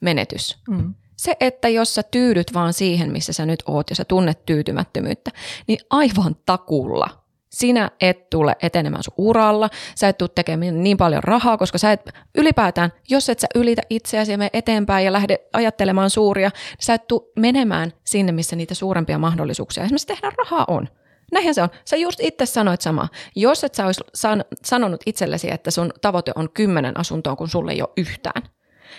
menetys. 0.00 0.58
Mm. 0.68 0.94
Se, 1.16 1.36
että 1.40 1.68
jos 1.68 1.94
sä 1.94 2.02
tyydyt 2.02 2.54
vaan 2.54 2.72
siihen, 2.72 3.12
missä 3.12 3.32
sä 3.32 3.46
nyt 3.46 3.62
oot 3.66 3.90
ja 3.90 3.96
sä 3.96 4.04
tunnet 4.04 4.46
tyytymättömyyttä, 4.46 5.30
niin 5.66 5.78
aivan 5.90 6.36
takulla 6.46 7.20
sinä 7.50 7.90
et 8.00 8.30
tule 8.30 8.56
etenemään 8.62 9.02
sun 9.02 9.14
uralla, 9.16 9.70
sä 9.94 10.08
et 10.08 10.18
tule 10.18 10.30
tekemään 10.34 10.82
niin 10.82 10.96
paljon 10.96 11.24
rahaa, 11.24 11.58
koska 11.58 11.78
sä 11.78 11.92
et 11.92 12.10
ylipäätään, 12.34 12.92
jos 13.08 13.28
et 13.28 13.38
sä 13.38 13.46
ylitä 13.54 13.82
itseäsi 13.90 14.32
ja 14.32 14.38
mene 14.38 14.50
eteenpäin 14.52 15.04
ja 15.04 15.12
lähde 15.12 15.38
ajattelemaan 15.52 16.10
suuria, 16.10 16.48
niin 16.48 16.76
sä 16.80 16.94
et 16.94 17.06
tule 17.06 17.22
menemään 17.36 17.92
sinne, 18.04 18.32
missä 18.32 18.56
niitä 18.56 18.74
suurempia 18.74 19.18
mahdollisuuksia 19.18 19.84
esimerkiksi 19.84 20.06
tehdä 20.06 20.32
rahaa 20.38 20.64
on. 20.68 20.88
Näinhän 21.32 21.54
se 21.54 21.62
on. 21.62 21.68
Sä 21.84 21.96
just 21.96 22.20
itse 22.22 22.46
sanoit 22.46 22.80
sama. 22.80 23.08
Jos 23.36 23.64
et 23.64 23.74
sä 23.74 23.86
olisi 23.86 24.00
san- 24.14 24.44
sanonut 24.64 25.00
itsellesi, 25.06 25.50
että 25.50 25.70
sun 25.70 25.92
tavoite 26.00 26.32
on 26.34 26.50
kymmenen 26.50 27.00
asuntoa, 27.00 27.36
kun 27.36 27.48
sulle 27.48 27.72
ei 27.72 27.82
ole 27.82 27.90
yhtään, 27.96 28.42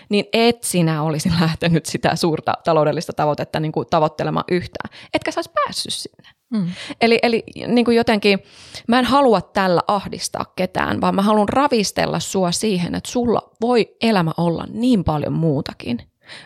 niin 0.09 0.25
et 0.33 0.63
sinä 0.63 1.03
olisi 1.03 1.31
lähtenyt 1.41 1.85
sitä 1.85 2.15
suurta 2.15 2.53
taloudellista 2.63 3.13
tavoitetta 3.13 3.59
niin 3.59 3.71
kuin 3.71 3.87
tavoittelemaan 3.89 4.45
yhtään. 4.51 4.89
Etkä 5.13 5.31
sä 5.31 5.37
olisi 5.37 5.51
päässyt 5.65 5.93
sinne. 5.93 6.29
Mm. 6.49 6.71
Eli, 7.01 7.19
eli 7.23 7.43
niin 7.67 7.85
kuin 7.85 7.97
jotenkin, 7.97 8.39
mä 8.87 8.99
en 8.99 9.05
halua 9.05 9.41
tällä 9.41 9.81
ahdistaa 9.87 10.45
ketään, 10.55 11.01
vaan 11.01 11.15
mä 11.15 11.21
haluan 11.21 11.49
ravistella 11.49 12.19
sua 12.19 12.51
siihen, 12.51 12.95
että 12.95 13.11
sulla 13.11 13.51
voi 13.61 13.95
elämä 14.01 14.31
olla 14.37 14.65
niin 14.69 15.03
paljon 15.03 15.33
muutakin, 15.33 15.99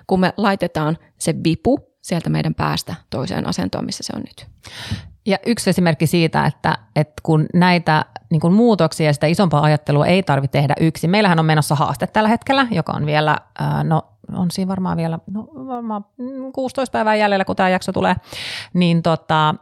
kun 0.08 0.20
me 0.20 0.34
laitetaan 0.38 0.98
se 1.20 1.36
vipu 1.44 1.80
sieltä 2.02 2.30
meidän 2.30 2.56
päästä 2.56 2.96
toiseen 3.10 3.48
asentoon, 3.48 3.86
missä 3.86 4.04
se 4.04 4.14
on 4.16 4.22
nyt. 4.22 4.48
Ja 5.26 5.38
yksi 5.46 5.70
esimerkki 5.70 6.08
siitä, 6.08 6.46
että, 6.46 6.78
että 6.96 7.14
kun 7.24 7.46
näitä 7.54 8.06
niin 8.30 8.40
kuin 8.40 8.54
muutoksia 8.54 9.06
ja 9.06 9.14
sitä 9.14 9.28
isompaa 9.28 9.62
ajattelua 9.64 10.06
ei 10.06 10.24
tarvitse 10.24 10.60
tehdä 10.60 10.74
yksin. 10.80 11.10
Meillähän 11.10 11.40
on 11.40 11.46
menossa 11.46 11.76
haaste 11.76 12.08
tällä 12.08 12.30
hetkellä, 12.30 12.68
joka 12.72 12.94
on 12.94 13.06
vielä, 13.06 13.38
no 13.84 14.02
on 14.36 14.52
siinä 14.52 14.70
varmaan 14.70 14.98
vielä 14.98 15.20
no, 15.32 15.48
varmaan 15.68 16.06
16 16.54 16.92
päivää 16.92 17.16
jäljellä, 17.16 17.46
kun 17.46 17.56
tämä 17.56 17.70
jakso 17.70 17.92
tulee, 17.92 18.16
niin 18.74 19.04
tota, 19.04 19.56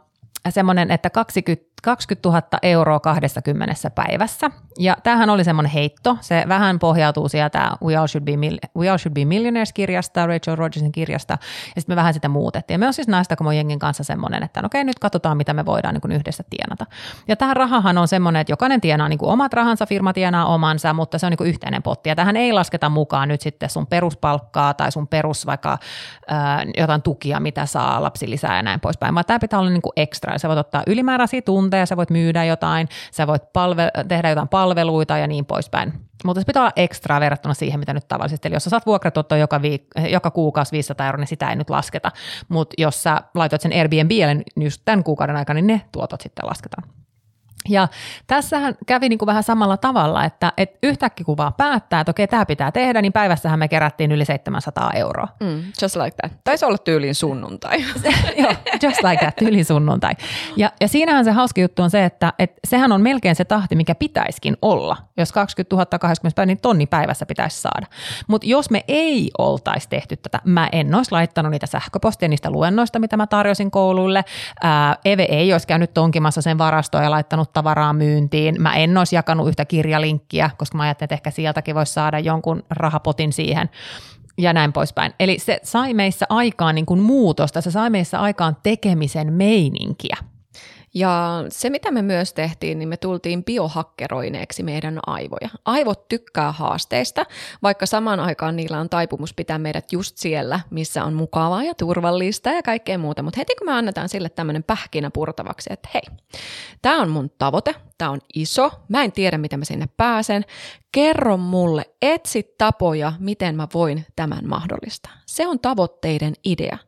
semmoinen, 0.48 0.90
että 0.90 1.10
20 1.10 1.73
20 1.84 2.28
000 2.28 2.42
euroa 2.62 3.00
20 3.00 3.90
päivässä. 3.94 4.50
Ja 4.78 4.96
tämähän 5.02 5.30
oli 5.30 5.44
semmoinen 5.44 5.72
heitto. 5.72 6.18
Se 6.20 6.44
vähän 6.48 6.78
pohjautuu 6.78 7.28
sieltä 7.28 7.70
We 7.84 7.96
All 7.96 8.06
Should 8.06 8.24
Be, 8.24 8.32
We 8.78 8.88
All 8.88 8.98
Should 8.98 9.14
Be 9.14 9.24
Millionaires-kirjasta, 9.24 10.26
Rachel 10.26 10.56
Rogersin 10.56 10.92
kirjasta, 10.92 11.38
ja 11.76 11.80
sitten 11.80 11.92
me 11.92 11.96
vähän 11.96 12.14
sitä 12.14 12.28
muutettiin. 12.28 12.74
Ja 12.74 12.78
me 12.78 12.86
on 12.86 12.92
siis 12.92 13.08
naista 13.08 13.36
kuin 13.36 13.56
jengin 13.56 13.78
kanssa 13.78 14.04
semmoinen, 14.04 14.42
että 14.42 14.62
no 14.62 14.66
okei, 14.66 14.84
nyt 14.84 14.98
katsotaan, 14.98 15.36
mitä 15.36 15.54
me 15.54 15.66
voidaan 15.66 15.94
niin 15.94 16.00
kuin 16.00 16.12
yhdessä 16.12 16.44
tienata. 16.50 16.86
Ja 17.28 17.36
tähän 17.36 17.56
rahahan 17.56 17.98
on 17.98 18.08
semmoinen, 18.08 18.40
että 18.40 18.52
jokainen 18.52 18.80
tienaa 18.80 19.08
niin 19.08 19.18
kuin 19.18 19.30
omat 19.30 19.52
rahansa, 19.52 19.86
firma 19.86 20.12
tienaa 20.12 20.46
omansa, 20.46 20.92
mutta 20.92 21.18
se 21.18 21.26
on 21.26 21.30
niin 21.30 21.38
kuin 21.38 21.48
yhteinen 21.48 21.82
potti. 21.82 22.08
Ja 22.08 22.16
tähän 22.16 22.36
ei 22.36 22.52
lasketa 22.52 22.88
mukaan 22.88 23.28
nyt 23.28 23.40
sitten 23.40 23.70
sun 23.70 23.86
peruspalkkaa 23.86 24.74
tai 24.74 24.92
sun 24.92 25.08
perus 25.08 25.46
vaikka 25.46 25.72
äh, 25.72 26.66
jotain 26.76 27.02
tukia, 27.02 27.40
mitä 27.40 27.66
saa 27.66 28.02
lapsi 28.02 28.30
lisää 28.30 28.56
ja 28.56 28.62
näin 28.62 28.80
poispäin, 28.80 29.14
vaan 29.14 29.24
tämä 29.24 29.38
pitää 29.38 29.58
olla 29.58 29.70
niin 29.70 29.82
kuin 29.82 29.92
ekstra. 29.96 30.38
Sä 30.38 30.48
voit 30.48 30.58
ottaa 30.58 30.82
ylimääräisiä 30.86 31.42
tunteja, 31.42 31.73
sä 31.86 31.96
voit 31.96 32.10
myydä 32.10 32.44
jotain, 32.44 32.88
sä 33.10 33.26
voit 33.26 33.42
palve- 33.42 34.04
tehdä 34.08 34.28
jotain 34.28 34.48
palveluita 34.48 35.18
ja 35.18 35.26
niin 35.26 35.44
poispäin. 35.44 35.92
Mutta 36.24 36.40
se 36.40 36.46
pitää 36.46 36.62
olla 36.62 36.72
ekstra 36.76 37.20
verrattuna 37.20 37.54
siihen, 37.54 37.80
mitä 37.80 37.94
nyt 37.94 38.08
tavallisesti. 38.08 38.48
Eli 38.48 38.56
jos 38.56 38.64
sä 38.64 38.70
saat 38.70 38.86
vuokratuottoa 38.86 39.38
joka, 39.38 39.58
viik- 39.58 40.08
joka 40.08 40.30
kuukausi 40.30 40.72
500 40.72 41.06
euroa, 41.06 41.20
niin 41.20 41.28
sitä 41.28 41.50
ei 41.50 41.56
nyt 41.56 41.70
lasketa. 41.70 42.12
Mutta 42.48 42.74
jos 42.78 43.02
sä 43.02 43.20
laitat 43.34 43.60
sen 43.60 43.72
Airbnbille 43.72 44.34
niin 44.34 44.44
just 44.56 44.82
tämän 44.84 45.04
kuukauden 45.04 45.36
aikana, 45.36 45.54
niin 45.54 45.66
ne 45.66 45.80
tuotot 45.92 46.20
sitten 46.20 46.46
lasketaan. 46.46 46.88
Ja 47.68 47.88
tässähän 48.26 48.74
kävi 48.86 49.08
niin 49.08 49.18
kuin 49.18 49.26
vähän 49.26 49.42
samalla 49.42 49.76
tavalla, 49.76 50.24
että, 50.24 50.52
että 50.56 50.78
yhtäkkiä 50.82 51.24
kun 51.24 51.36
vaan 51.36 51.54
päättää, 51.54 52.00
että 52.00 52.10
okei, 52.10 52.26
tämä 52.26 52.46
pitää 52.46 52.72
tehdä, 52.72 53.02
niin 53.02 53.12
päivässähän 53.12 53.58
me 53.58 53.68
kerättiin 53.68 54.12
yli 54.12 54.24
700 54.24 54.90
euroa. 54.92 55.28
Mm, 55.40 55.62
just 55.82 55.96
like 55.96 56.16
that. 56.22 56.32
Taisi 56.44 56.64
olla 56.64 56.78
tyyliin 56.78 57.14
sunnuntai. 57.14 57.84
Joo, 58.42 58.54
just 58.82 59.02
like 59.02 59.16
that, 59.16 59.36
tyyliin 59.36 59.64
sunnuntai. 59.64 60.14
Ja, 60.56 60.72
ja 60.80 60.88
siinähän 60.88 61.24
se 61.24 61.30
hauska 61.30 61.60
juttu 61.60 61.82
on 61.82 61.90
se, 61.90 62.04
että, 62.04 62.32
että 62.38 62.60
sehän 62.66 62.92
on 62.92 63.00
melkein 63.00 63.34
se 63.34 63.44
tahti, 63.44 63.76
mikä 63.76 63.94
pitäisikin 63.94 64.56
olla. 64.62 64.96
Jos 65.16 65.32
20 65.32 65.76
000 65.76 65.98
20 65.98 66.36
päivä, 66.36 66.46
niin 66.46 66.60
tonni 66.60 66.86
päivässä 66.86 67.26
pitäisi 67.26 67.60
saada. 67.60 67.86
Mutta 68.26 68.46
jos 68.46 68.70
me 68.70 68.84
ei 68.88 69.30
oltaisi 69.38 69.88
tehty 69.88 70.16
tätä, 70.16 70.40
mä 70.44 70.68
en 70.72 70.94
olisi 70.94 71.12
laittanut 71.12 71.52
niitä 71.52 71.66
sähköpostia 71.66 72.28
niistä 72.28 72.50
luennoista, 72.50 72.98
mitä 72.98 73.16
mä 73.16 73.26
tarjosin 73.26 73.70
kouluille. 73.70 74.24
Ää, 74.62 74.96
Eve 75.04 75.22
ei 75.22 75.52
olisi 75.52 75.66
käynyt 75.66 75.94
tonkimassa 75.94 76.42
sen 76.42 76.58
varastoa 76.58 77.02
ja 77.02 77.10
laittanut 77.10 77.52
tavaraa 77.54 77.92
myyntiin. 77.92 78.62
Mä 78.62 78.74
en 78.74 78.98
olisi 78.98 79.16
jakanut 79.16 79.48
yhtä 79.48 79.64
kirjalinkkiä, 79.64 80.50
koska 80.56 80.76
mä 80.76 80.82
ajattelin, 80.82 81.06
että 81.06 81.14
ehkä 81.14 81.30
sieltäkin 81.30 81.74
voisi 81.74 81.92
saada 81.92 82.18
jonkun 82.18 82.62
rahapotin 82.70 83.32
siihen 83.32 83.70
ja 84.38 84.52
näin 84.52 84.72
poispäin. 84.72 85.12
Eli 85.20 85.38
se 85.38 85.60
sai 85.62 85.94
meissä 85.94 86.26
aikaan 86.28 86.74
niin 86.74 86.86
kuin 86.86 87.00
muutosta, 87.00 87.60
se 87.60 87.70
sai 87.70 87.90
meissä 87.90 88.20
aikaan 88.20 88.56
tekemisen 88.62 89.32
meininkiä. 89.32 90.16
Ja 90.94 91.44
se, 91.48 91.70
mitä 91.70 91.90
me 91.90 92.02
myös 92.02 92.32
tehtiin, 92.32 92.78
niin 92.78 92.88
me 92.88 92.96
tultiin 92.96 93.44
biohakkeroineeksi 93.44 94.62
meidän 94.62 95.00
aivoja. 95.06 95.48
Aivot 95.64 96.08
tykkää 96.08 96.52
haasteista, 96.52 97.26
vaikka 97.62 97.86
samaan 97.86 98.20
aikaan 98.20 98.56
niillä 98.56 98.80
on 98.80 98.88
taipumus 98.88 99.34
pitää 99.34 99.58
meidät 99.58 99.92
just 99.92 100.16
siellä, 100.16 100.60
missä 100.70 101.04
on 101.04 101.14
mukavaa 101.14 101.64
ja 101.64 101.74
turvallista 101.74 102.50
ja 102.50 102.62
kaikkea 102.62 102.98
muuta. 102.98 103.22
Mutta 103.22 103.40
heti 103.40 103.54
kun 103.58 103.66
me 103.66 103.72
annetaan 103.72 104.08
sille 104.08 104.28
tämmöinen 104.28 104.64
pähkinä 104.64 105.10
purtavaksi, 105.10 105.72
että 105.72 105.88
hei, 105.94 106.02
tämä 106.82 107.02
on 107.02 107.10
mun 107.10 107.30
tavoite, 107.38 107.74
tämä 107.98 108.10
on 108.10 108.20
iso, 108.34 108.70
mä 108.88 109.04
en 109.04 109.12
tiedä, 109.12 109.38
miten 109.38 109.58
mä 109.58 109.64
sinne 109.64 109.88
pääsen, 109.96 110.44
kerro 110.92 111.36
mulle, 111.36 111.84
etsi 112.02 112.54
tapoja, 112.58 113.12
miten 113.18 113.56
mä 113.56 113.68
voin 113.74 114.06
tämän 114.16 114.48
mahdollistaa. 114.48 115.12
Se 115.26 115.46
on 115.46 115.60
tavoitteiden 115.60 116.34
idea. 116.44 116.78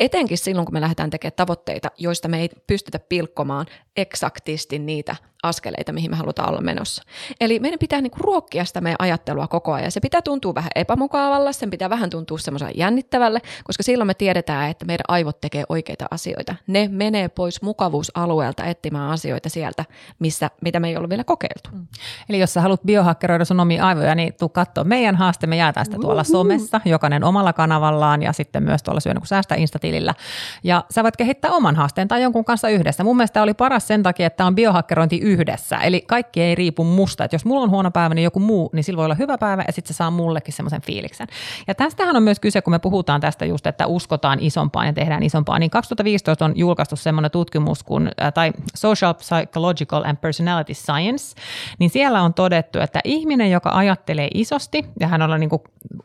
Etenkin 0.00 0.38
silloin, 0.38 0.66
kun 0.66 0.72
me 0.72 0.80
lähdetään 0.80 1.10
tekemään 1.10 1.36
tavoitteita, 1.36 1.90
joista 1.98 2.28
me 2.28 2.40
ei 2.40 2.48
pystytä 2.66 2.98
pilkkomaan 2.98 3.53
on. 3.54 3.66
Eksaktisti 3.96 4.78
niitä 4.78 5.16
askeleita, 5.44 5.92
mihin 5.92 6.10
me 6.10 6.16
halutaan 6.16 6.48
olla 6.50 6.60
menossa. 6.60 7.02
Eli 7.40 7.58
meidän 7.58 7.78
pitää 7.78 8.00
niinku 8.00 8.18
ruokkia 8.20 8.64
sitä 8.64 8.80
meidän 8.80 8.96
ajattelua 8.98 9.48
koko 9.48 9.72
ajan. 9.72 9.90
Se 9.90 10.00
pitää 10.00 10.22
tuntua 10.22 10.54
vähän 10.54 10.70
epämukavalle, 10.74 11.52
sen 11.52 11.70
pitää 11.70 11.90
vähän 11.90 12.10
tuntua 12.10 12.38
semmoisen 12.38 12.70
jännittävälle, 12.74 13.40
koska 13.64 13.82
silloin 13.82 14.06
me 14.06 14.14
tiedetään, 14.14 14.70
että 14.70 14.84
meidän 14.84 15.04
aivot 15.08 15.40
tekee 15.40 15.64
oikeita 15.68 16.06
asioita. 16.10 16.54
Ne 16.66 16.88
menee 16.92 17.28
pois 17.28 17.62
mukavuusalueelta 17.62 18.64
etsimään 18.64 19.10
asioita 19.10 19.48
sieltä, 19.48 19.84
missä, 20.18 20.50
mitä 20.60 20.80
me 20.80 20.88
ei 20.88 20.96
ollut 20.96 21.10
vielä 21.10 21.24
kokeiltu. 21.24 21.70
Mm. 21.72 21.86
Eli 22.28 22.38
jos 22.38 22.54
sä 22.54 22.60
haluat 22.60 22.82
biohakkeroida 22.82 23.44
sun 23.44 23.60
omia 23.60 23.86
aivoja, 23.86 24.14
niin 24.14 24.34
tuu 24.34 24.48
katsoa 24.48 24.84
meidän 24.84 25.16
haaste. 25.16 25.46
Me 25.46 25.56
jaetaan 25.56 25.86
sitä 25.86 25.98
tuolla 26.00 26.24
somessa, 26.24 26.80
jokainen 26.84 27.24
omalla 27.24 27.52
kanavallaan 27.52 28.22
ja 28.22 28.32
sitten 28.32 28.62
myös 28.62 28.82
tuolla 28.82 29.00
syön 29.00 29.18
kun 29.18 29.26
säästä 29.26 29.54
Instatilillä. 29.54 30.14
Ja 30.62 30.84
sä 30.90 31.02
voit 31.02 31.16
kehittää 31.16 31.50
oman 31.50 31.76
haasteen 31.76 32.08
tai 32.08 32.22
jonkun 32.22 32.44
kanssa 32.44 32.68
yhdessä. 32.68 33.04
Mun 33.04 33.16
mielestä 33.16 33.42
oli 33.42 33.54
paras 33.54 33.83
sen 33.86 34.02
takia, 34.02 34.26
että 34.26 34.46
on 34.46 34.54
biohakkerointi 34.54 35.18
yhdessä. 35.18 35.76
Eli 35.76 36.00
kaikki 36.00 36.42
ei 36.42 36.54
riipu 36.54 36.84
musta. 36.84 37.24
Että 37.24 37.34
jos 37.34 37.44
mulla 37.44 37.62
on 37.62 37.70
huono 37.70 37.90
päivä, 37.90 38.14
niin 38.14 38.24
joku 38.24 38.40
muu, 38.40 38.70
niin 38.72 38.84
sillä 38.84 38.96
voi 38.96 39.04
olla 39.04 39.14
hyvä 39.14 39.38
päivä 39.38 39.64
ja 39.66 39.72
sitten 39.72 39.94
se 39.94 39.96
saa 39.96 40.10
mullekin 40.10 40.54
semmoisen 40.54 40.82
fiiliksen. 40.82 41.26
Ja 41.66 41.74
tästähän 41.74 42.16
on 42.16 42.22
myös 42.22 42.40
kyse, 42.40 42.62
kun 42.62 42.70
me 42.70 42.78
puhutaan 42.78 43.20
tästä 43.20 43.44
just, 43.44 43.66
että 43.66 43.86
uskotaan 43.86 44.38
isompaan 44.40 44.86
ja 44.86 44.92
tehdään 44.92 45.22
isompaa. 45.22 45.58
Niin 45.58 45.70
2015 45.70 46.44
on 46.44 46.52
julkaistu 46.56 46.96
semmoinen 46.96 47.30
tutkimus 47.30 47.82
kuin, 47.82 48.10
tai 48.34 48.52
Social 48.74 49.14
Psychological 49.14 50.04
and 50.04 50.16
Personality 50.16 50.74
Science, 50.74 51.40
niin 51.78 51.90
siellä 51.90 52.22
on 52.22 52.34
todettu, 52.34 52.78
että 52.78 53.00
ihminen, 53.04 53.50
joka 53.50 53.70
ajattelee 53.72 54.28
isosti 54.34 54.84
ja 55.00 55.08
hän 55.08 55.22
on 55.22 55.40
niin 55.40 55.50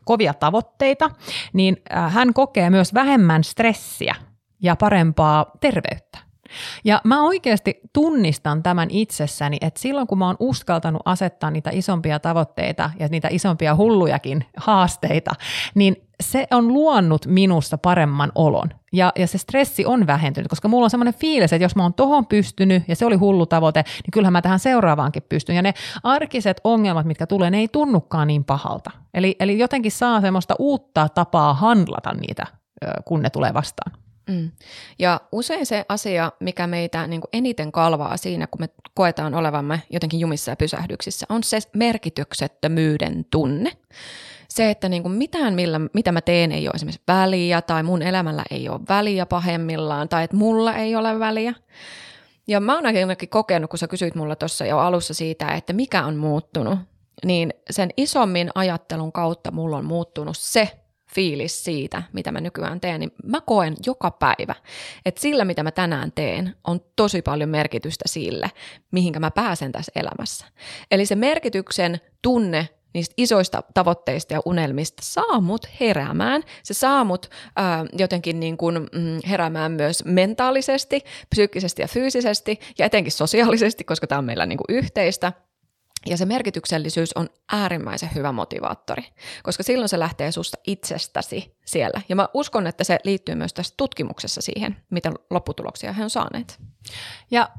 kovia 0.06 0.34
tavoitteita, 0.34 1.10
niin 1.54 1.78
hän 1.90 2.34
kokee 2.34 2.70
myös 2.70 2.94
vähemmän 2.94 3.44
stressiä 3.44 4.16
ja 4.62 4.76
parempaa 4.76 5.52
terveyttä. 5.60 6.29
Ja 6.84 7.02
mä 7.04 7.24
oikeasti 7.24 7.80
tunnistan 7.94 8.64
tämän 8.64 8.88
itsessäni, 8.92 9.58
että 9.62 9.80
silloin 9.80 10.08
kun 10.08 10.18
mä 10.18 10.28
oon 10.28 10.36
uskaltanut 10.40 11.02
asettaa 11.06 11.52
niitä 11.52 11.70
isompia 11.74 12.20
tavoitteita 12.20 12.92
ja 13.00 13.08
niitä 13.08 13.28
isompia 13.32 13.76
hullujakin 13.76 14.46
haasteita, 14.58 15.32
niin 15.76 15.96
se 16.24 16.48
on 16.52 16.68
luonut 16.68 17.26
minusta 17.26 17.78
paremman 17.78 18.32
olon. 18.36 18.70
Ja, 18.94 19.12
ja 19.16 19.28
se 19.28 19.38
stressi 19.38 19.86
on 19.86 20.08
vähentynyt, 20.08 20.50
koska 20.50 20.68
mulla 20.68 20.84
on 20.84 20.90
semmoinen 20.90 21.14
fiilis, 21.14 21.54
että 21.54 21.66
jos 21.66 21.76
mä 21.76 21.84
oon 21.84 21.94
tohon 21.94 22.26
pystynyt 22.26 22.84
ja 22.88 22.96
se 22.96 23.06
oli 23.06 23.16
hullu 23.16 23.46
tavoite, 23.46 23.84
niin 23.84 24.12
kyllähän 24.14 24.34
mä 24.34 24.42
tähän 24.42 24.60
seuraavaankin 24.60 25.24
pystyn. 25.30 25.56
Ja 25.56 25.62
ne 25.62 25.74
arkiset 26.04 26.62
ongelmat, 26.64 27.06
mitkä 27.06 27.28
tulee, 27.28 27.50
ne 27.50 27.58
ei 27.58 27.68
tunnukaan 27.68 28.28
niin 28.28 28.44
pahalta. 28.44 28.92
Eli, 29.14 29.36
eli 29.40 29.60
jotenkin 29.60 29.92
saa 29.92 30.22
semmoista 30.22 30.56
uutta 30.60 31.10
tapaa 31.10 31.54
handlata 31.54 32.14
niitä, 32.14 32.46
kun 33.06 33.22
ne 33.22 33.30
tulee 33.30 33.54
vastaan. 33.54 33.92
Mm. 34.30 34.52
Ja 35.00 35.22
usein 35.32 35.66
se 35.66 35.86
asia, 35.90 36.32
mikä 36.40 36.68
meitä 36.68 37.08
niin 37.08 37.22
kuin 37.22 37.30
eniten 37.34 37.72
kalvaa 37.72 38.18
siinä, 38.18 38.48
kun 38.48 38.62
me 38.62 38.70
koetaan 38.94 39.34
olevamme 39.34 39.82
jotenkin 39.90 40.20
jumissa 40.20 40.52
ja 40.52 40.56
pysähdyksissä, 40.56 41.26
on 41.30 41.44
se 41.44 41.60
merkityksettömyyden 41.76 43.26
tunne. 43.32 43.72
Se, 44.50 44.70
että 44.70 44.90
niin 44.90 45.04
kuin 45.04 45.12
mitään, 45.12 45.54
millä, 45.54 45.80
mitä 45.94 46.12
mä 46.12 46.22
teen, 46.22 46.52
ei 46.52 46.68
ole 46.68 46.74
esimerkiksi 46.76 47.02
väliä, 47.08 47.62
tai 47.62 47.84
mun 47.84 48.02
elämällä 48.02 48.44
ei 48.52 48.70
ole 48.70 48.80
väliä 48.90 49.26
pahemmillaan, 49.26 50.10
tai 50.10 50.24
että 50.24 50.38
mulla 50.38 50.76
ei 50.76 50.96
ole 50.96 51.20
väliä. 51.20 51.54
Ja 52.48 52.60
mä 52.60 52.76
oon 52.76 52.86
ainakin 52.86 53.30
kokenut, 53.30 53.70
kun 53.70 53.80
sä 53.80 53.88
kysyit 53.88 54.16
mulla 54.16 54.36
tuossa 54.36 54.66
jo 54.66 54.78
alussa 54.78 55.14
siitä, 55.14 55.48
että 55.48 55.74
mikä 55.74 56.06
on 56.06 56.16
muuttunut, 56.18 56.80
niin 57.26 57.54
sen 57.70 57.90
isommin 57.98 58.50
ajattelun 58.56 59.12
kautta 59.12 59.52
mulla 59.52 59.78
on 59.78 59.86
muuttunut 59.86 60.38
se 60.38 60.72
fiilis 61.14 61.64
siitä, 61.64 62.04
mitä 62.14 62.32
mä 62.32 62.42
nykyään 62.42 62.80
teen, 62.80 63.00
niin 63.00 63.12
mä 63.24 63.42
koen 63.42 63.76
joka 63.86 64.12
päivä, 64.12 64.56
että 65.06 65.22
sillä, 65.22 65.46
mitä 65.46 65.64
mä 65.64 65.72
tänään 65.72 66.12
teen, 66.12 66.56
on 66.68 66.82
tosi 66.96 67.22
paljon 67.22 67.50
merkitystä 67.50 68.04
sille, 68.08 68.52
mihinkä 68.92 69.20
mä 69.20 69.32
pääsen 69.32 69.72
tässä 69.72 69.92
elämässä. 69.96 70.46
Eli 70.92 71.06
se 71.06 71.16
merkityksen 71.16 72.02
tunne 72.22 72.70
niistä 72.94 73.14
isoista 73.18 73.64
tavoitteista 73.74 74.34
ja 74.34 74.42
unelmista 74.46 75.04
saa 75.06 75.42
mut 75.42 75.62
heräämään. 75.80 76.44
Se 76.64 76.74
saa 76.74 77.04
mut 77.04 77.30
ää, 77.56 77.86
jotenkin 77.98 78.40
niin 78.40 78.58
kuin, 78.58 78.76
mm, 78.76 79.20
heräämään 79.30 79.72
myös 79.72 80.06
mentaalisesti, 80.06 81.02
psyykkisesti 81.30 81.82
ja 81.82 81.88
fyysisesti 81.88 82.60
ja 82.78 82.86
etenkin 82.86 83.12
sosiaalisesti, 83.12 83.84
koska 83.84 84.08
tämä 84.08 84.20
on 84.20 84.26
meillä 84.26 84.46
niin 84.46 84.60
yhteistä. 84.70 85.34
Ja 86.06 86.18
se 86.18 86.26
merkityksellisyys 86.26 87.14
on 87.14 87.30
äärimmäisen 87.52 88.10
hyvä 88.16 88.32
motivaattori, 88.32 89.04
koska 89.44 89.64
silloin 89.64 89.90
se 89.90 90.00
lähtee 90.00 90.32
susta 90.32 90.58
itsestäsi 90.68 91.58
siellä. 91.66 92.02
Ja 92.10 92.16
mä 92.16 92.28
uskon, 92.34 92.68
että 92.68 92.84
se 92.84 93.00
liittyy 93.04 93.36
myös 93.36 93.54
tässä 93.54 93.74
tutkimuksessa 93.78 94.42
siihen, 94.42 94.78
mitä 94.90 95.12
lopputuloksia 95.30 95.94
he 95.94 96.04
on 96.04 96.10
saaneet. 96.10 96.60
Ja 97.32 97.50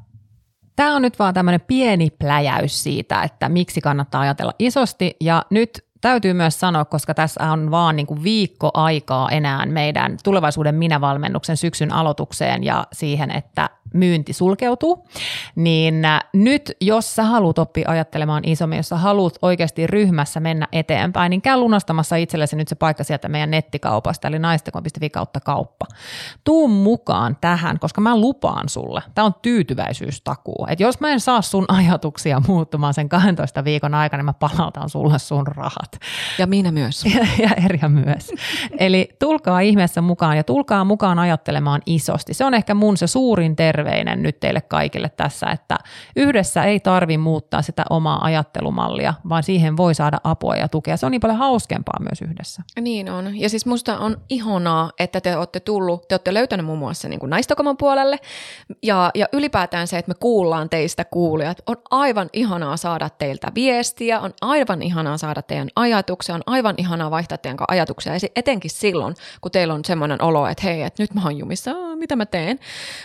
Tämä 0.76 0.96
on 0.96 1.02
nyt 1.02 1.18
vaan 1.18 1.34
tämmöinen 1.34 1.60
pieni 1.60 2.10
pläjäys 2.10 2.82
siitä, 2.82 3.22
että 3.22 3.48
miksi 3.48 3.80
kannattaa 3.80 4.20
ajatella 4.20 4.52
isosti. 4.58 5.16
Ja 5.20 5.44
nyt 5.50 5.84
täytyy 6.00 6.32
myös 6.32 6.60
sanoa, 6.60 6.84
koska 6.84 7.14
tässä 7.14 7.52
on 7.52 7.70
vaan 7.70 7.96
niin 7.96 8.06
kuin 8.06 8.22
viikko 8.22 8.70
aikaa 8.74 9.30
enää 9.30 9.66
meidän 9.66 10.16
tulevaisuuden 10.24 10.74
minävalmennuksen 10.74 11.56
syksyn 11.56 11.92
aloitukseen 11.92 12.64
ja 12.64 12.86
siihen, 12.92 13.30
että 13.30 13.70
myynti 13.92 14.32
sulkeutuu, 14.32 15.08
niin 15.54 16.04
äh, 16.04 16.20
nyt 16.32 16.72
jos 16.80 17.16
sä 17.16 17.24
haluat 17.24 17.58
oppia 17.58 17.90
ajattelemaan 17.90 18.42
isommin, 18.46 18.76
jos 18.76 18.88
sä 18.88 18.96
haluat 18.96 19.38
oikeasti 19.42 19.86
ryhmässä 19.86 20.40
mennä 20.40 20.68
eteenpäin, 20.72 21.30
niin 21.30 21.42
käy 21.42 21.56
lunastamassa 21.56 22.16
itsellesi 22.16 22.56
nyt 22.56 22.68
se 22.68 22.74
paikka 22.74 23.04
sieltä 23.04 23.28
meidän 23.28 23.50
nettikaupasta, 23.50 24.28
eli 24.28 24.38
naistekon.fi 24.38 25.10
kautta 25.10 25.40
kauppa. 25.40 25.86
Tuu 26.44 26.68
mukaan 26.68 27.36
tähän, 27.40 27.78
koska 27.78 28.00
mä 28.00 28.18
lupaan 28.18 28.68
sulle, 28.68 29.02
tämä 29.14 29.26
on 29.26 29.34
tyytyväisyystakuu, 29.42 30.66
että 30.70 30.82
jos 30.82 31.00
mä 31.00 31.08
en 31.08 31.20
saa 31.20 31.42
sun 31.42 31.64
ajatuksia 31.68 32.42
muuttumaan 32.48 32.94
sen 32.94 33.08
12 33.08 33.64
viikon 33.64 33.94
aikana, 33.94 34.18
niin 34.18 34.24
mä 34.24 34.32
palautan 34.32 34.88
sulle 34.88 35.18
sun 35.18 35.46
rahat. 35.46 35.98
Ja 36.38 36.46
minä 36.46 36.72
myös. 36.72 37.04
Ja, 37.10 37.26
ja 37.38 37.50
Erja 37.64 37.88
myös. 37.88 38.32
Eli 38.78 39.08
tulkaa 39.18 39.60
ihmeessä 39.60 40.00
mukaan 40.00 40.36
ja 40.36 40.44
tulkaa 40.44 40.84
mukaan 40.84 41.18
ajattelemaan 41.18 41.82
isosti. 41.86 42.34
Se 42.34 42.44
on 42.44 42.54
ehkä 42.54 42.74
mun 42.74 42.96
se 42.96 43.06
suurin 43.06 43.56
terve 43.56 43.79
terveinen 43.80 44.22
nyt 44.22 44.40
teille 44.40 44.60
kaikille 44.60 45.08
tässä, 45.08 45.46
että 45.46 45.78
yhdessä 46.16 46.64
ei 46.64 46.80
tarvi 46.80 47.18
muuttaa 47.18 47.62
sitä 47.62 47.84
omaa 47.90 48.24
ajattelumallia, 48.24 49.14
vaan 49.28 49.42
siihen 49.42 49.76
voi 49.76 49.94
saada 49.94 50.18
apua 50.24 50.56
ja 50.56 50.68
tukea. 50.68 50.96
Se 50.96 51.06
on 51.06 51.12
niin 51.12 51.20
paljon 51.20 51.38
hauskempaa 51.38 52.00
myös 52.00 52.22
yhdessä. 52.22 52.62
Niin 52.80 53.10
on. 53.10 53.40
Ja 53.40 53.48
siis 53.48 53.66
musta 53.66 53.98
on 53.98 54.16
ihanaa, 54.28 54.90
että 54.98 55.20
te 55.20 55.36
olette 55.36 55.60
tullut, 55.60 56.08
te 56.08 56.14
olette 56.14 56.34
löytäneet 56.34 56.66
muun 56.66 56.78
muassa 56.78 57.08
niin 57.08 57.20
kuin 57.20 57.30
naistokoman 57.30 57.76
puolelle 57.76 58.18
ja, 58.82 59.10
ja 59.14 59.26
ylipäätään 59.32 59.86
se, 59.86 59.98
että 59.98 60.10
me 60.10 60.14
kuullaan 60.20 60.68
teistä 60.68 61.04
kuulijat. 61.04 61.62
On 61.66 61.76
aivan 61.90 62.30
ihanaa 62.32 62.76
saada 62.76 63.10
teiltä 63.10 63.52
viestiä, 63.54 64.20
on 64.20 64.32
aivan 64.40 64.82
ihanaa 64.82 65.18
saada 65.18 65.42
teidän 65.42 65.68
ajatuksia, 65.76 66.34
on 66.34 66.42
aivan 66.46 66.74
ihanaa 66.78 67.10
vaihtaa 67.10 67.38
teidän 67.38 67.58
ajatuksia, 67.68 68.12
etenkin 68.36 68.70
silloin, 68.70 69.14
kun 69.40 69.50
teillä 69.50 69.74
on 69.74 69.84
semmoinen 69.84 70.22
olo, 70.22 70.46
että 70.46 70.62
hei, 70.64 70.82
että 70.82 71.02
nyt 71.02 71.14
mä 71.14 71.20
oon 71.24 71.38
jumissa, 71.38 71.70
mitä 71.96 72.16
mä 72.16 72.26
teen. 72.26 72.58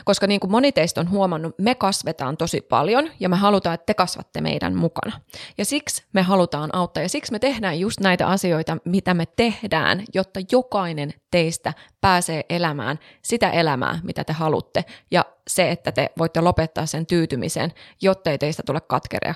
Koska 0.06 0.28
niin 0.28 0.40
kuin 0.40 0.52
moni 0.52 0.65
teistä 0.72 1.02
on 1.02 1.10
huomannut, 1.10 1.56
me 1.58 1.76
kasvetaan 1.76 2.38
tosi 2.38 2.62
paljon 2.62 3.10
ja 3.20 3.30
me 3.30 3.36
halutaan, 3.36 3.74
että 3.74 3.86
te 3.86 3.94
kasvatte 3.94 4.42
meidän 4.42 4.76
mukana. 4.76 5.22
Ja 5.58 5.66
siksi 5.66 6.04
me 6.14 6.22
halutaan 6.22 6.70
auttaa 6.76 7.04
ja 7.04 7.10
siksi 7.10 7.32
me 7.32 7.40
tehdään 7.40 7.80
just 7.80 8.00
näitä 8.00 8.28
asioita, 8.28 8.78
mitä 8.86 9.14
me 9.14 9.26
tehdään, 9.26 10.04
jotta 10.14 10.40
jokainen 10.52 11.14
teistä 11.32 11.74
pääsee 12.02 12.46
elämään 12.50 13.00
sitä 13.22 13.50
elämää, 13.50 14.00
mitä 14.04 14.24
te 14.24 14.34
haluatte. 14.34 14.86
Ja 15.12 15.26
se, 15.48 15.72
että 15.72 15.92
te 15.92 16.10
voitte 16.18 16.42
lopettaa 16.42 16.86
sen 16.86 17.06
tyytymisen, 17.06 17.72
jotta 18.02 18.32
ei 18.32 18.38
teistä 18.38 18.64
tule 18.66 18.82
katkeria 18.82 19.36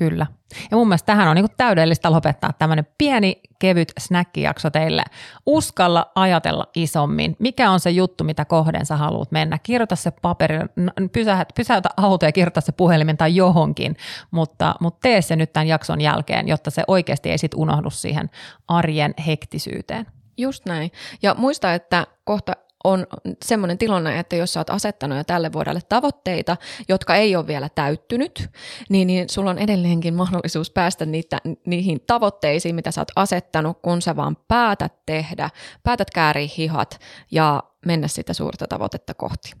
Kyllä. 0.00 0.26
Ja 0.70 0.76
mun 0.76 0.88
mielestä 0.88 1.06
tähän 1.06 1.28
on 1.28 1.36
niin 1.36 1.46
täydellistä 1.56 2.12
lopettaa 2.12 2.52
tämmöinen 2.58 2.86
pieni, 2.98 3.40
kevyt 3.58 3.92
snäkkijakso 3.98 4.70
teille. 4.70 5.02
Uskalla 5.46 6.12
ajatella 6.14 6.66
isommin. 6.74 7.36
Mikä 7.38 7.70
on 7.70 7.80
se 7.80 7.90
juttu, 7.90 8.24
mitä 8.24 8.44
kohden 8.44 8.86
sä 8.86 8.96
haluat 8.96 9.32
mennä? 9.32 9.58
Kirjoita 9.62 9.96
se 9.96 10.10
paperi, 10.10 10.58
pysäytä, 11.12 11.46
pysäytä 11.54 11.88
auto 11.96 12.26
ja 12.26 12.32
kirjoita 12.32 12.60
se 12.60 12.72
puhelimen 12.72 13.16
tai 13.16 13.36
johonkin, 13.36 13.96
mutta, 14.30 14.74
mutta 14.80 14.98
tee 15.02 15.22
se 15.22 15.36
nyt 15.36 15.52
tämän 15.52 15.68
jakson 15.68 16.00
jälkeen, 16.00 16.48
jotta 16.48 16.70
se 16.70 16.82
oikeasti 16.86 17.30
ei 17.30 17.38
sit 17.38 17.54
unohdu 17.54 17.90
siihen 17.90 18.30
arjen 18.68 19.14
hektisyyteen. 19.26 20.06
Just 20.36 20.66
näin. 20.66 20.90
Ja 21.22 21.34
muista, 21.34 21.74
että 21.74 22.06
kohta 22.24 22.52
on 22.84 23.06
semmoinen 23.44 23.78
tilanne, 23.78 24.18
että 24.18 24.36
jos 24.36 24.52
sä 24.52 24.60
oot 24.60 24.70
asettanut 24.70 25.18
jo 25.18 25.24
tälle 25.24 25.52
vuodelle 25.52 25.80
tavoitteita, 25.88 26.56
jotka 26.88 27.16
ei 27.16 27.36
ole 27.36 27.46
vielä 27.46 27.68
täyttynyt, 27.74 28.50
niin, 28.88 29.06
niin 29.06 29.28
sulla 29.28 29.50
on 29.50 29.58
edelleenkin 29.58 30.14
mahdollisuus 30.14 30.70
päästä 30.70 31.06
niitä, 31.06 31.38
niihin 31.66 32.00
tavoitteisiin, 32.06 32.74
mitä 32.74 32.90
sä 32.90 33.00
oot 33.00 33.12
asettanut, 33.16 33.78
kun 33.82 34.02
sä 34.02 34.16
vaan 34.16 34.36
päätät 34.48 34.92
tehdä, 35.06 35.50
päätät 35.82 36.10
kääriä 36.10 36.48
hihat 36.56 37.00
ja 37.30 37.62
mennä 37.86 38.08
sitä 38.08 38.32
suurta 38.32 38.66
tavoitetta 38.66 39.14
kohti. 39.14 39.52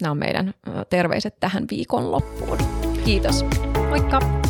Nämä 0.00 0.10
on 0.10 0.18
meidän 0.18 0.54
terveiset 0.90 1.40
tähän 1.40 1.64
viikon 1.70 2.12
loppuun. 2.12 2.58
Kiitos. 3.04 3.44
Moikka! 3.88 4.41